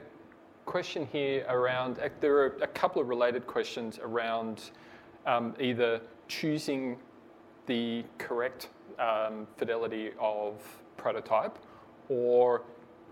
[0.66, 4.72] question here around, uh, there are a couple of related questions around
[5.26, 6.97] um, either choosing
[7.68, 10.62] the correct um, fidelity of
[10.97, 11.58] prototype
[12.10, 12.64] or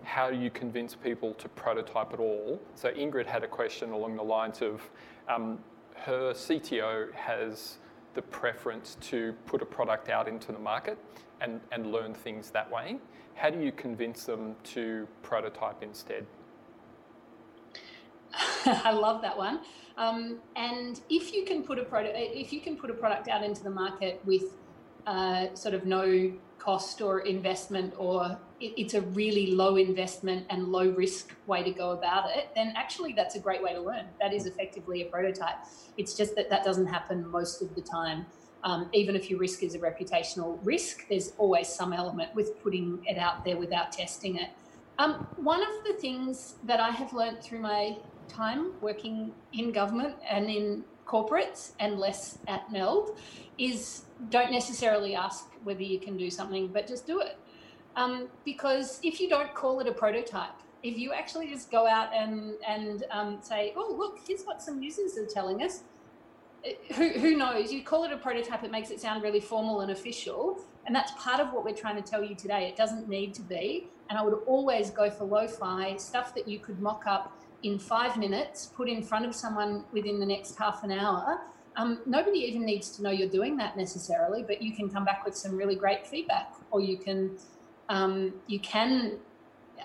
[0.05, 2.61] how do you convince people to prototype at all?
[2.75, 4.81] So Ingrid had a question along the lines of
[5.27, 5.59] um,
[5.95, 7.77] her CTO has
[8.13, 10.97] the preference to put a product out into the market
[11.41, 12.97] and, and learn things that way.
[13.33, 16.25] How do you convince them to prototype instead?
[18.65, 19.59] I love that one.
[19.97, 23.43] Um, and if you can put a product, if you can put a product out
[23.43, 24.43] into the market with
[25.07, 26.31] uh, sort of no
[26.65, 31.69] cost or investment, or it, it's a really low investment and low risk way to
[31.69, 34.05] go about it, then actually that's a great way to learn.
[34.19, 35.57] That is effectively a prototype.
[35.95, 38.25] It's just that that doesn't happen most of the time.
[38.63, 42.99] Um, even if your risk is a reputational risk, there's always some element with putting
[43.05, 44.49] it out there without testing it.
[44.97, 47.95] Um, one of the things that I have learned through my
[48.27, 53.19] time working in government and in corporates and less at Meld
[53.59, 57.37] is don't necessarily ask whether you can do something, but just do it.
[57.95, 62.13] Um, because if you don't call it a prototype, if you actually just go out
[62.13, 65.83] and and um, say, "Oh, look, here's what some users are telling us,"
[66.95, 67.71] who who knows?
[67.71, 71.11] You call it a prototype, it makes it sound really formal and official, and that's
[71.11, 72.67] part of what we're trying to tell you today.
[72.67, 76.59] It doesn't need to be, and I would always go for lo-fi stuff that you
[76.59, 80.83] could mock up in five minutes, put in front of someone within the next half
[80.83, 81.41] an hour.
[81.77, 85.25] Um, nobody even needs to know you're doing that necessarily, but you can come back
[85.25, 87.37] with some really great feedback, or you can,
[87.89, 89.17] um, you can.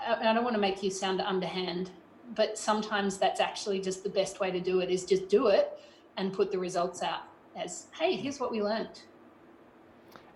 [0.07, 1.91] I don't want to make you sound underhand,
[2.37, 4.91] but sometimes that's actually just the best way to do it.
[4.91, 5.79] Is just do it
[6.17, 7.23] and put the results out
[7.57, 9.03] as, "Hey, here's what we learned."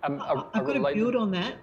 [0.03, 1.55] Um, a- a I've got to build on that.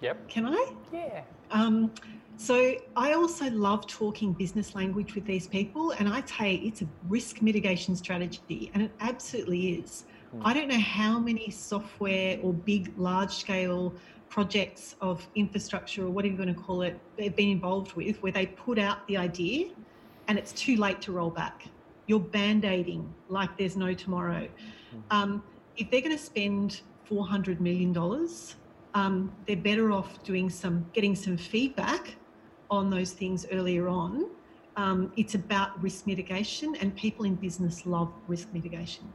[0.00, 0.28] Yep.
[0.28, 0.72] Can I?
[0.92, 1.22] Yeah.
[1.50, 1.92] Um,
[2.38, 6.82] so I also love talking business language with these people, and I tell you, it's
[6.82, 10.04] a risk mitigation strategy, and it absolutely is.
[10.42, 13.92] I don't know how many software or big, large scale
[14.28, 18.30] projects of infrastructure or whatever you want to call it they've been involved with where
[18.30, 19.70] they put out the idea
[20.28, 21.64] and it's too late to roll back.
[22.06, 24.46] You're band aiding like there's no tomorrow.
[25.10, 25.42] Um,
[25.76, 27.96] if they're going to spend $400 million,
[28.94, 32.16] um, they're better off doing some, getting some feedback
[32.70, 34.26] on those things earlier on.
[34.76, 39.12] Um, it's about risk mitigation, and people in business love risk mitigation.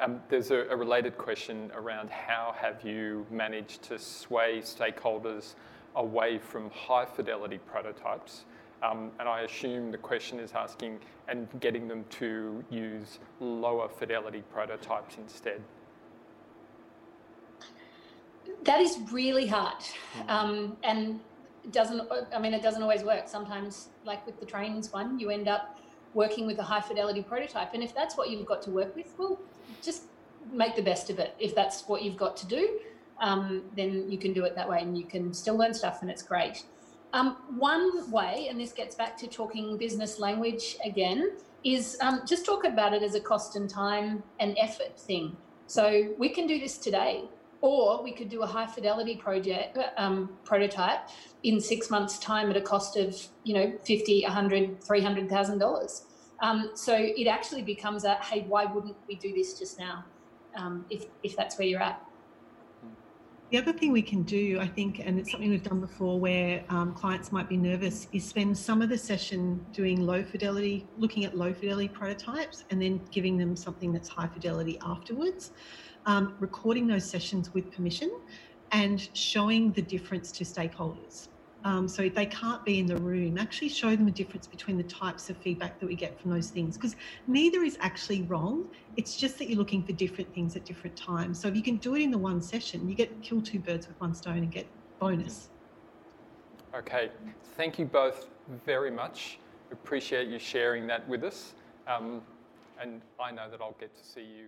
[0.00, 5.54] Um, there's a, a related question around how have you managed to sway stakeholders
[5.96, 8.44] away from high fidelity prototypes?
[8.82, 14.44] Um, and I assume the question is asking and getting them to use lower fidelity
[14.52, 15.60] prototypes instead.
[18.64, 19.82] That is really hard,
[20.28, 21.20] um, and
[21.70, 22.02] doesn't.
[22.34, 23.28] I mean, it doesn't always work.
[23.28, 25.78] Sometimes, like with the trains one, you end up
[26.14, 29.14] working with a high fidelity prototype, and if that's what you've got to work with,
[29.18, 29.38] well,
[29.82, 30.04] just
[30.52, 31.34] make the best of it.
[31.38, 32.80] If that's what you've got to do,
[33.20, 36.10] um, then you can do it that way, and you can still learn stuff, and
[36.10, 36.64] it's great.
[37.12, 41.32] Um, one way, and this gets back to talking business language again,
[41.64, 45.36] is um, just talk about it as a cost and time and effort thing.
[45.66, 47.24] So we can do this today,
[47.60, 51.08] or we could do a high fidelity project um, prototype
[51.42, 55.28] in six months' time at a cost of you know fifty, a hundred, three hundred
[55.28, 56.02] thousand dollars.
[56.40, 60.04] Um, so it actually becomes a hey, why wouldn't we do this just now?
[60.56, 62.02] Um, if if that's where you're at.
[63.50, 66.62] The other thing we can do, I think, and it's something we've done before where
[66.68, 71.24] um, clients might be nervous, is spend some of the session doing low fidelity, looking
[71.24, 75.52] at low fidelity prototypes, and then giving them something that's high fidelity afterwards.
[76.06, 78.10] Um, recording those sessions with permission
[78.72, 81.28] and showing the difference to stakeholders.
[81.64, 84.76] Um, so if they can't be in the room, actually show them the difference between
[84.76, 86.94] the types of feedback that we get from those things because
[87.26, 88.70] neither is actually wrong.
[88.96, 91.42] It's just that you're looking for different things at different times.
[91.42, 93.88] So if you can do it in the one session, you get kill two birds
[93.88, 95.48] with one stone and get bonus.
[96.74, 97.10] Okay,
[97.56, 98.28] thank you both
[98.64, 99.40] very much.
[99.72, 101.54] Appreciate you sharing that with us.
[101.86, 102.22] Um,
[102.80, 104.46] and I know that I'll get to see you.